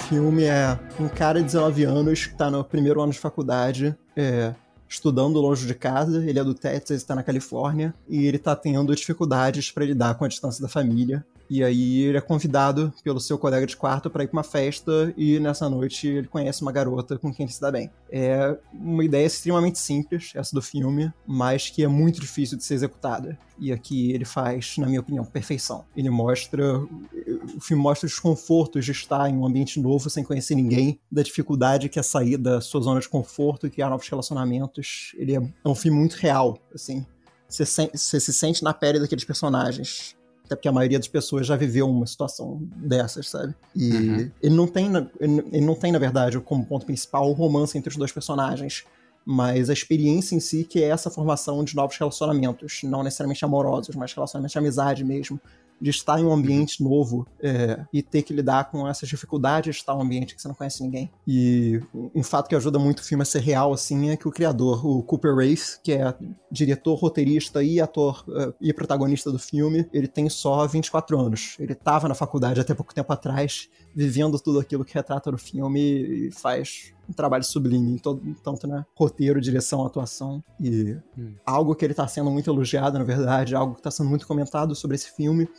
[0.10, 4.56] Filme é um cara de 19 anos que tá no primeiro ano de faculdade, é,
[4.88, 6.28] estudando longe de casa.
[6.28, 10.26] Ele é do Texas, está na Califórnia, e ele tá tendo dificuldades para lidar com
[10.26, 11.24] a distância da família.
[11.50, 15.12] E aí ele é convidado pelo seu colega de quarto para ir para uma festa
[15.18, 17.90] e nessa noite ele conhece uma garota com quem ele se dá bem.
[18.12, 22.76] É uma ideia extremamente simples, essa do filme, mas que é muito difícil de ser
[22.76, 23.38] executada.
[23.58, 25.84] E aqui ele faz, na minha opinião, perfeição.
[25.98, 26.78] Ele mostra.
[26.78, 31.22] O filme mostra os desconfortos de estar em um ambiente novo sem conhecer ninguém, da
[31.22, 35.14] dificuldade que é sair da sua zona de conforto e criar novos relacionamentos.
[35.18, 37.06] Ele é, é um filme muito real, assim.
[37.50, 40.16] Você se sente na pele daqueles personagens
[40.50, 43.54] até porque a maioria das pessoas já viveu uma situação dessas, sabe?
[43.76, 44.32] E uhum.
[44.42, 44.88] ele, não tem,
[45.20, 48.84] ele não tem, na verdade, como ponto principal o romance entre os dois personagens,
[49.24, 53.96] mas a experiência em si, que é essa formação de novos relacionamentos, não necessariamente amorosos,
[53.96, 55.40] mas relacionamentos de amizade mesmo,
[55.82, 59.82] de estar em um ambiente novo é, e ter que lidar com essas dificuldades de
[59.82, 61.12] estar em um ambiente que você não conhece ninguém.
[61.28, 61.82] E
[62.14, 64.86] um fato que ajuda muito o filme a ser real, assim, é que o criador,
[64.86, 66.14] o Cooper Race, que é
[66.52, 71.56] diretor, roteirista e ator uh, e protagonista do filme, ele tem só 24 anos.
[71.60, 75.80] Ele estava na faculdade até pouco tempo atrás, vivendo tudo aquilo que retrata no filme
[76.28, 80.44] e faz um trabalho sublime, em todo, tanto né, roteiro, direção, atuação.
[80.60, 81.34] E hum.
[81.46, 84.76] algo que ele está sendo muito elogiado, na verdade, algo que está sendo muito comentado
[84.76, 85.50] sobre esse filme,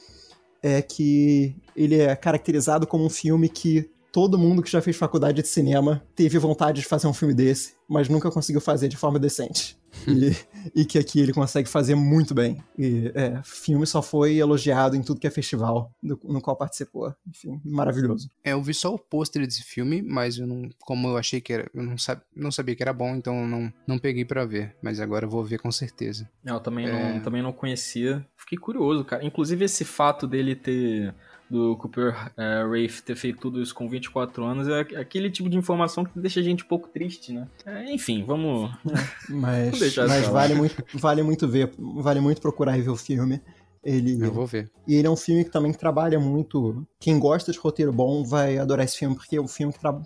[0.62, 5.42] é que ele é caracterizado como um filme que todo mundo que já fez faculdade
[5.42, 9.18] de cinema teve vontade de fazer um filme desse, mas nunca conseguiu fazer de forma
[9.18, 9.79] decente.
[10.06, 12.62] E, e, que aqui ele consegue fazer muito bem.
[12.78, 17.14] E é, filme só foi elogiado em tudo que é festival no, no, qual participou.
[17.26, 18.30] Enfim, maravilhoso.
[18.44, 21.52] É, eu vi só o pôster desse filme, mas eu não, como eu achei que
[21.52, 24.44] era, eu não, sab, não sabia que era bom, então eu não, não peguei para
[24.44, 24.76] ver.
[24.82, 26.28] Mas agora eu vou ver com certeza.
[26.44, 27.14] Eu também, é...
[27.14, 28.26] não, também não conhecia.
[28.36, 29.24] Fiquei curioso, cara.
[29.24, 31.14] Inclusive esse fato dele ter
[31.50, 35.56] do Cooper uh, Rafe ter feito tudo isso com 24 anos é aquele tipo de
[35.56, 37.48] informação que deixa a gente um pouco triste, né?
[37.66, 38.70] É, enfim, vamos.
[39.28, 43.40] mas mas vale, muito, vale muito ver, vale muito procurar e ver o filme.
[43.82, 44.70] Ele, Eu vou ver.
[44.86, 46.86] E ele é um filme que também trabalha muito.
[47.00, 50.04] Quem gosta de roteiro bom vai adorar esse filme, porque é um filme que trabalha.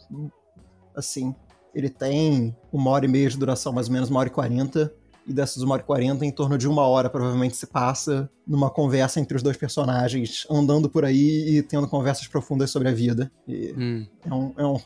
[0.97, 1.35] Assim,
[1.75, 4.95] ele tem uma hora e meia de duração, mais ou menos, uma hora e quarenta
[5.27, 8.71] e dessas uma hora e quarenta, em torno de uma hora provavelmente se passa numa
[8.71, 13.31] conversa entre os dois personagens, andando por aí e tendo conversas profundas sobre a vida.
[13.49, 14.07] Hum.
[14.25, 14.79] É, um, é um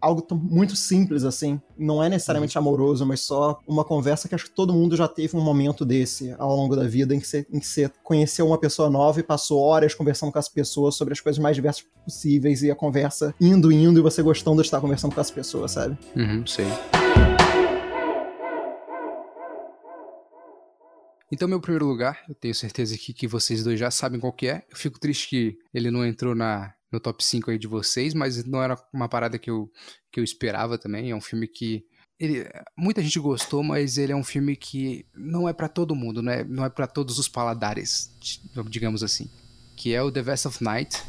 [0.00, 2.62] algo muito simples assim, não é necessariamente uhum.
[2.62, 6.34] amoroso, mas só uma conversa que acho que todo mundo já teve um momento desse
[6.38, 9.22] ao longo da vida em que você, em que você conheceu uma pessoa nova e
[9.22, 13.34] passou horas conversando com as pessoas sobre as coisas mais diversas possíveis e a conversa
[13.40, 15.98] indo, indo e você gostando de estar conversando com as pessoas, sabe?
[16.14, 16.66] Uhum, sei.
[21.30, 24.46] Então, meu primeiro lugar, eu tenho certeza aqui que vocês dois já sabem qual que
[24.46, 24.64] é.
[24.70, 28.44] Eu fico triste que ele não entrou na, no top 5 aí de vocês, mas
[28.44, 29.70] não era uma parada que eu,
[30.12, 31.10] que eu esperava também.
[31.10, 31.84] É um filme que
[32.18, 36.22] ele, muita gente gostou, mas ele é um filme que não é para todo mundo,
[36.22, 38.10] não é, não é para todos os paladares,
[38.68, 39.28] digamos assim.
[39.76, 41.02] Que é o The Vest of Night,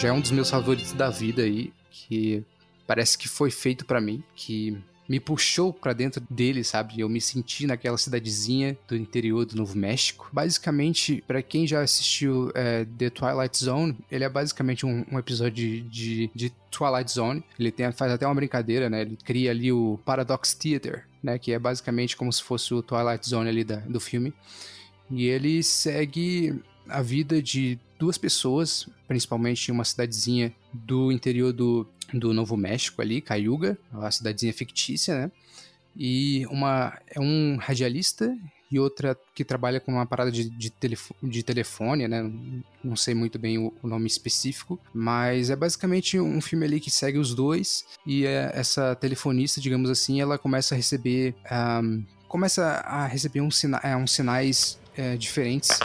[0.00, 2.42] já é um dos meus favoritos da vida aí, que
[2.86, 4.74] parece que foi feito para mim, que
[5.06, 7.00] me puxou para dentro dele, sabe?
[7.00, 10.30] Eu me senti naquela cidadezinha do interior do Novo México.
[10.32, 15.52] Basicamente, para quem já assistiu é, The Twilight Zone, ele é basicamente um, um episódio
[15.52, 17.44] de, de, de, Twilight Zone.
[17.58, 19.02] Ele tem, faz até uma brincadeira, né?
[19.02, 21.38] Ele cria ali o Paradox Theater, né?
[21.38, 24.32] Que é basicamente como se fosse o Twilight Zone ali da, do filme.
[25.10, 31.86] E ele segue a vida de duas pessoas, principalmente em uma cidadezinha do interior do,
[32.12, 35.32] do Novo México ali, Cayuga, uma cidadezinha fictícia, né?
[35.96, 38.34] E uma é um radialista
[38.70, 42.30] e outra que trabalha com uma parada de, de, telefone, de telefone, né?
[42.82, 46.90] Não sei muito bem o, o, nome específico, mas é basicamente um filme ali que
[46.90, 51.34] segue os dois e é, essa telefonista, digamos assim, ela começa a receber,
[51.82, 55.80] um, começa a receber uns, sina é, uns sinais é, diferentes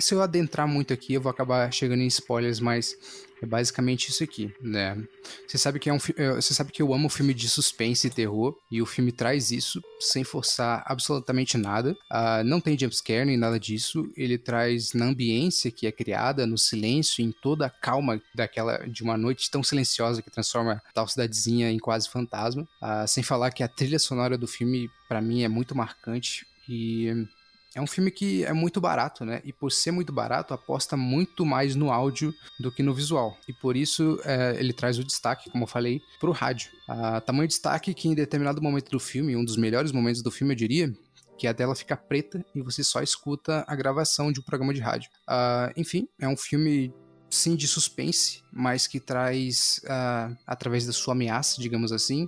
[0.00, 2.96] se eu adentrar muito aqui, eu vou acabar chegando em spoilers, mas
[3.42, 4.96] é basicamente isso aqui, né?
[5.46, 8.10] Você sabe que é um, é, você sabe que eu amo filme de suspense e
[8.10, 11.92] terror e o filme traz isso sem forçar absolutamente nada.
[12.10, 14.10] Uh, não tem jumpscare nem nada disso.
[14.16, 19.02] Ele traz na ambiência que é criada, no silêncio, em toda a calma daquela de
[19.02, 22.66] uma noite tão silenciosa que transforma tal cidadezinha em quase fantasma.
[22.80, 27.26] Uh, sem falar que a trilha sonora do filme para mim é muito marcante e
[27.76, 29.42] é um filme que é muito barato, né?
[29.44, 33.36] E por ser muito barato, aposta muito mais no áudio do que no visual.
[33.46, 36.70] E por isso é, ele traz o destaque, como eu falei, pro rádio.
[36.88, 40.54] A tamanho destaque que em determinado momento do filme, um dos melhores momentos do filme,
[40.54, 40.90] eu diria,
[41.36, 44.80] que a tela fica preta e você só escuta a gravação de um programa de
[44.80, 45.10] rádio.
[45.28, 46.94] Uh, enfim, é um filme
[47.28, 52.26] sim de suspense, mas que traz, uh, através da sua ameaça, digamos assim,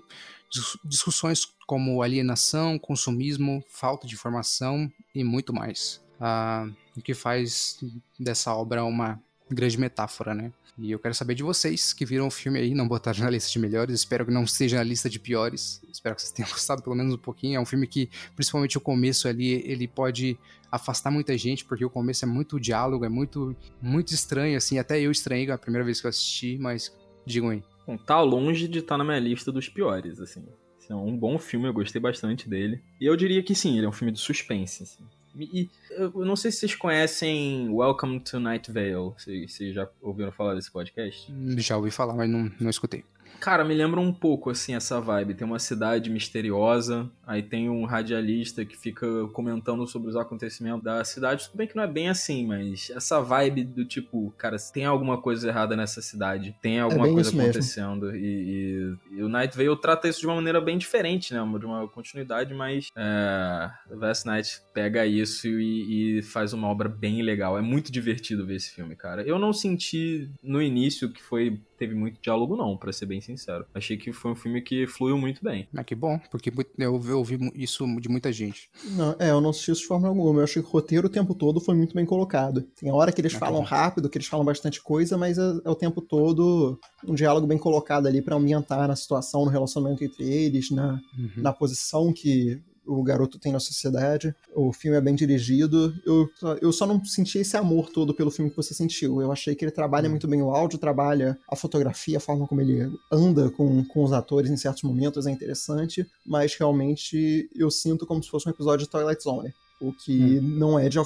[0.84, 6.00] discussões como alienação, consumismo, falta de informação e muito mais.
[6.20, 7.78] Uh, o que faz
[8.18, 9.20] dessa obra uma
[9.50, 10.52] grande metáfora, né?
[10.78, 13.50] E eu quero saber de vocês que viram o filme aí, não botaram na lista
[13.50, 15.82] de melhores, espero que não esteja na lista de piores.
[15.92, 17.56] Espero que vocês tenham gostado pelo menos um pouquinho.
[17.56, 20.38] É um filme que, principalmente o começo ali, ele pode
[20.70, 24.78] afastar muita gente, porque o começo é muito diálogo, é muito, muito estranho, assim.
[24.78, 26.92] Até eu estranhei a primeira vez que eu assisti, mas
[27.26, 27.62] digam aí.
[27.88, 30.44] Bom, tá longe de estar tá na minha lista dos piores, assim.
[30.90, 32.82] É um bom filme, eu gostei bastante dele.
[33.00, 35.02] E eu diria que sim, ele é um filme de suspense, assim.
[35.40, 39.14] E eu não sei se vocês conhecem Welcome to Night Vale.
[39.16, 41.32] Vocês, vocês já ouviram falar desse podcast?
[41.56, 43.04] Já ouvi falar, mas não, não escutei.
[43.40, 45.34] Cara, me lembra um pouco, assim, essa vibe.
[45.34, 51.04] Tem uma cidade misteriosa, aí tem um radialista que fica comentando sobre os acontecimentos da
[51.04, 51.46] cidade.
[51.46, 55.20] Tudo bem que não é bem assim, mas essa vibe do tipo, cara, tem alguma
[55.20, 58.14] coisa errada nessa cidade, tem alguma é coisa acontecendo.
[58.14, 61.40] E, e, e, o Night Vale trata isso de uma maneira bem diferente, né?
[61.58, 67.22] De uma continuidade, mas é, Vast Night pega isso e, e faz uma obra bem
[67.22, 67.56] legal.
[67.56, 69.22] É muito divertido ver esse filme, cara.
[69.22, 73.66] Eu não senti no início que foi teve muito diálogo, não, para ser bem sincero.
[73.74, 75.68] Achei que foi um filme que fluiu muito bem.
[75.74, 78.70] Ah, que bom, porque eu ouvi isso de muita gente.
[78.92, 80.40] Não, é, eu não assisti isso de forma alguma.
[80.40, 82.62] Eu achei que o roteiro o tempo todo foi muito bem colocado.
[82.78, 85.42] Tem a hora que eles ah, falam rápido, que eles falam bastante coisa, mas é,
[85.64, 90.04] é o tempo todo um diálogo bem colocado ali para ambientar na situação, no relacionamento
[90.04, 91.30] entre eles, na, uhum.
[91.36, 94.34] na posição que o garoto tem na sociedade.
[94.54, 95.94] O filme é bem dirigido.
[96.06, 96.26] Eu,
[96.62, 99.20] eu só não senti esse amor todo pelo filme que você sentiu.
[99.20, 100.12] Eu achei que ele trabalha hum.
[100.12, 104.12] muito bem o áudio, trabalha a fotografia, a forma como ele anda com, com os
[104.12, 108.86] atores em certos momentos é interessante, mas realmente eu sinto como se fosse um episódio
[108.86, 109.52] de Twilight Zone.
[109.80, 110.42] O que hum.
[110.42, 110.98] não é de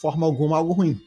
[0.00, 1.00] forma alguma algo ruim.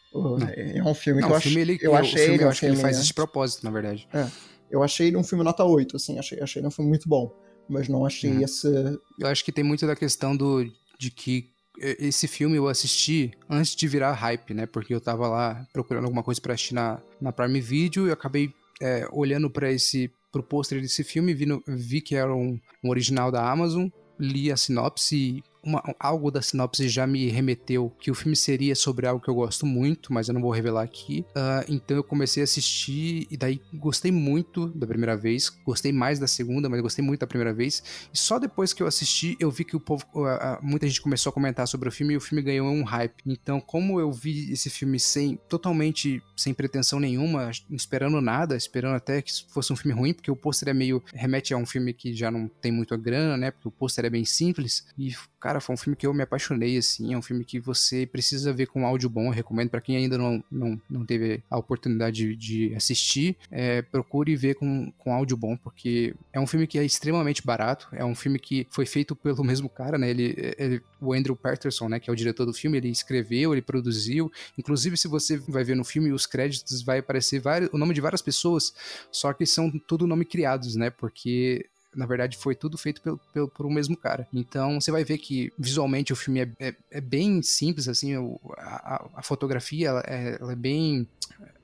[0.56, 2.26] É um filme não, que eu, filme ele, eu achei.
[2.26, 4.08] Filme, eu acho que ele faz isso de propósito, na verdade.
[4.12, 4.28] É.
[4.70, 7.32] Eu achei ele um filme nota 8, assim, achei, achei ele um filme muito bom
[7.70, 8.44] mas não achei hum.
[8.44, 9.00] essa.
[9.20, 10.66] Eu acho que tem muito da questão do
[11.00, 14.66] de que esse filme eu assisti antes de virar hype, né?
[14.66, 18.54] Porque eu tava lá procurando alguma coisa para assistir na, na Prime Video e acabei
[18.82, 22.90] é, olhando para esse pro pôster desse filme, vi, no, vi que era um, um
[22.90, 23.88] original da Amazon,
[24.20, 29.08] li a sinopse uma, algo da sinopse já me remeteu que o filme seria sobre
[29.08, 31.26] algo que eu gosto muito, mas eu não vou revelar aqui.
[31.30, 36.20] Uh, então eu comecei a assistir e daí gostei muito da primeira vez, gostei mais
[36.20, 37.84] da segunda, mas gostei muito da primeira vez.
[38.14, 41.02] E só depois que eu assisti, eu vi que o povo, uh, uh, muita gente
[41.02, 43.24] começou a comentar sobre o filme e o filme ganhou um hype.
[43.26, 49.22] Então, como eu vi esse filme sem totalmente sem pretensão nenhuma, esperando nada, esperando até
[49.22, 52.14] que fosse um filme ruim, porque o pôster é meio remete a um filme que
[52.14, 53.52] já não tem muita grana, né?
[53.52, 55.14] Porque o pôster é bem simples e
[55.44, 57.14] Cara, foi um filme que eu me apaixonei, assim.
[57.14, 59.26] É um filme que você precisa ver com áudio bom.
[59.26, 63.36] Eu recomendo para quem ainda não, não, não teve a oportunidade de, de assistir.
[63.52, 67.90] É, procure ver com, com áudio bom, porque é um filme que é extremamente barato.
[67.92, 70.12] É um filme que foi feito pelo mesmo cara, né?
[70.12, 72.00] Ele, ele, o Andrew Patterson, né?
[72.00, 74.32] Que é o diretor do filme, ele escreveu, ele produziu.
[74.58, 78.00] Inclusive, se você vai ver no filme, os créditos vai aparecer vários, o nome de
[78.00, 78.74] várias pessoas,
[79.12, 80.90] só que são tudo nome criados, né?
[80.90, 81.66] Porque
[81.96, 84.28] na verdade, foi tudo feito pelo, pelo, por um mesmo cara.
[84.34, 88.16] Então, você vai ver que visualmente o filme é, é, é bem simples, assim,
[88.58, 91.08] a, a, fotografia ela é, ela é bem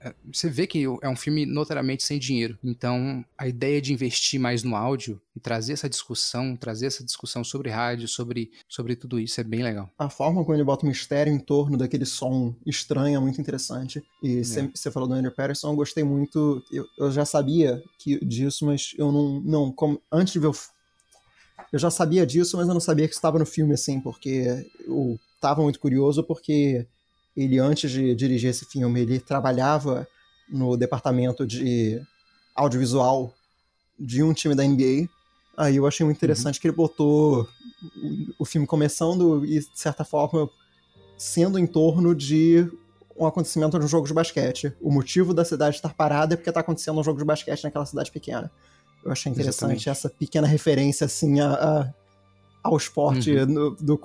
[0.01, 2.57] é, você vê que é um filme notariamente sem dinheiro.
[2.63, 7.43] Então, a ideia de investir mais no áudio e trazer essa discussão, trazer essa discussão
[7.43, 9.89] sobre rádio, sobre, sobre tudo isso é bem legal.
[9.97, 14.03] A forma como ele bota um mistério em torno daquele som estranho é muito interessante.
[14.21, 14.91] E você é.
[14.91, 16.61] falou do Andrew Patterson, eu gostei muito.
[16.69, 19.39] Eu, eu já sabia que, disso, mas eu não.
[19.39, 20.55] não como, antes de ver o.
[21.71, 25.19] Eu já sabia disso, mas eu não sabia que estava no filme, assim, porque eu
[25.35, 26.85] estava muito curioso, porque
[27.37, 30.07] ele antes de dirigir esse filme, ele trabalhava
[30.49, 32.01] no departamento de
[32.55, 33.33] audiovisual
[33.97, 35.07] de um time da NBA.
[35.59, 36.61] Aí eu achei muito interessante uhum.
[36.61, 37.45] que ele botou
[38.39, 40.49] o filme começando e, de certa forma,
[41.17, 42.65] sendo em torno de
[43.17, 44.73] um acontecimento de um jogo de basquete.
[44.79, 47.85] O motivo da cidade estar parada é porque está acontecendo um jogo de basquete naquela
[47.85, 48.49] cidade pequena.
[49.03, 49.89] Eu achei interessante Exatamente.
[49.89, 51.93] essa pequena referência assim a, a
[52.63, 53.45] ao esporte uhum.
[53.45, 53.99] no, do,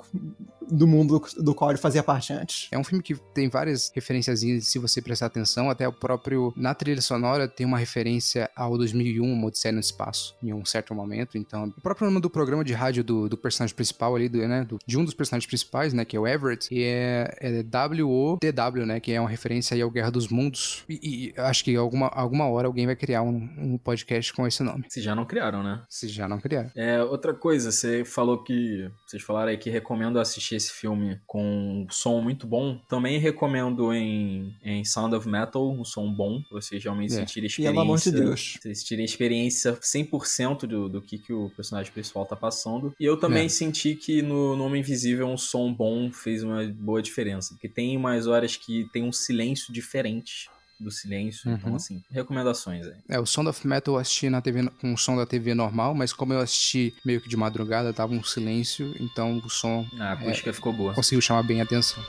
[0.70, 2.68] do mundo do qual ele fazia parte antes.
[2.70, 6.74] É um filme que tem várias referências, se você prestar atenção, até o próprio, na
[6.74, 11.36] trilha sonora, tem uma referência ao 2001, uma Odisseia no Espaço, em um certo momento,
[11.38, 14.64] então, o próprio nome do programa de rádio do, do personagem principal ali, do, né,
[14.64, 18.86] do, de um dos personagens principais, né, que é o Everett, e é, é W-O-D-W,
[18.86, 22.08] né, que é uma referência aí ao Guerra dos Mundos, e, e acho que alguma,
[22.08, 24.84] alguma hora alguém vai criar um, um podcast com esse nome.
[24.88, 25.82] Se já não criaram, né?
[25.88, 26.70] Se já não criaram.
[26.74, 31.18] É, outra coisa, você falou que, vocês falaram aí que recomendo assistir achei esse filme
[31.26, 32.78] com um som muito bom.
[32.88, 37.16] Também recomendo em, em Sound of Metal, um som bom, pra vocês realmente É.
[37.18, 38.24] sentirem Pelo amor de experiência.
[38.24, 38.58] Deus.
[38.60, 42.94] Vocês tirem experiência 100% do, do que, que o personagem principal tá passando.
[42.98, 43.48] E eu também É.
[43.48, 47.54] senti que no, no Homem Invisível um som bom fez uma boa diferença.
[47.54, 50.48] Porque tem umas horas que tem um silêncio diferente
[50.78, 51.50] do silêncio.
[51.50, 51.76] Então, Uhum.
[51.76, 52.94] assim, recomendações aí.
[53.08, 55.94] É, o Sound of Metal eu assisti na TV, com o som da TV normal,
[55.94, 60.12] mas como eu assisti meio que de madrugada, tava um silêncio, então o som A
[60.12, 60.94] acústica ficou boa.
[60.94, 62.02] conseguiu chamar bem a atenção.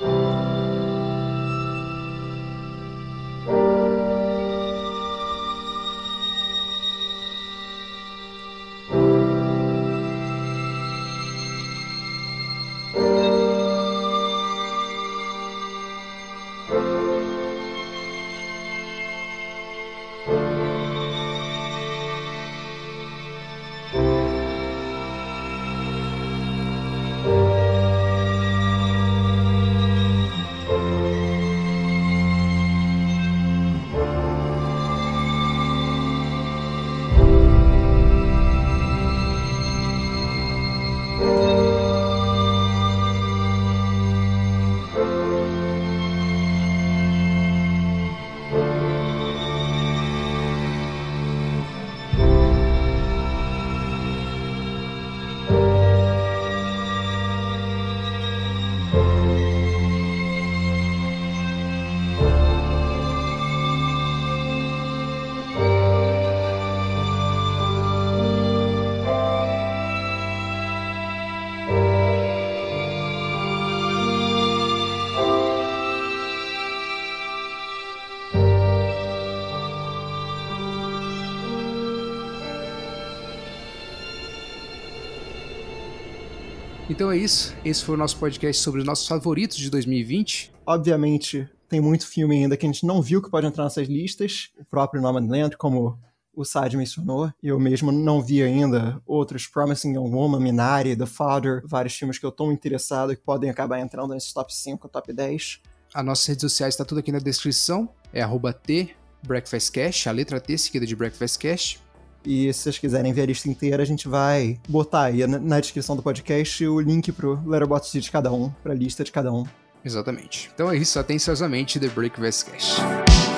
[86.95, 87.53] Então é isso.
[87.65, 90.53] Esse foi o nosso podcast sobre os nossos favoritos de 2020.
[90.65, 94.51] Obviamente, tem muito filme ainda que a gente não viu que pode entrar nessas listas.
[94.57, 95.99] O próprio Nomadland, como
[96.33, 97.29] o Sad mencionou.
[97.43, 102.25] Eu mesmo não vi ainda outros Promising Young Woman, Minari, The Father, vários filmes que
[102.25, 105.59] eu tô interessado que podem acabar entrando nesses top 5, top 10.
[105.93, 107.89] As nossas redes sociais está tudo aqui na descrição.
[108.13, 108.95] É arroba T,
[109.27, 111.83] BreakfastCast, a letra T seguida de BreakfastCast.
[112.25, 115.95] E se vocês quiserem ver a lista inteira, a gente vai botar aí na- descrição
[115.95, 119.45] do podcast o link pro Letterboxd de cada um, pra lista de cada um.
[119.83, 120.49] Exatamente.
[120.53, 123.34] Então é isso, atenciosamente, The Breakfast Cast.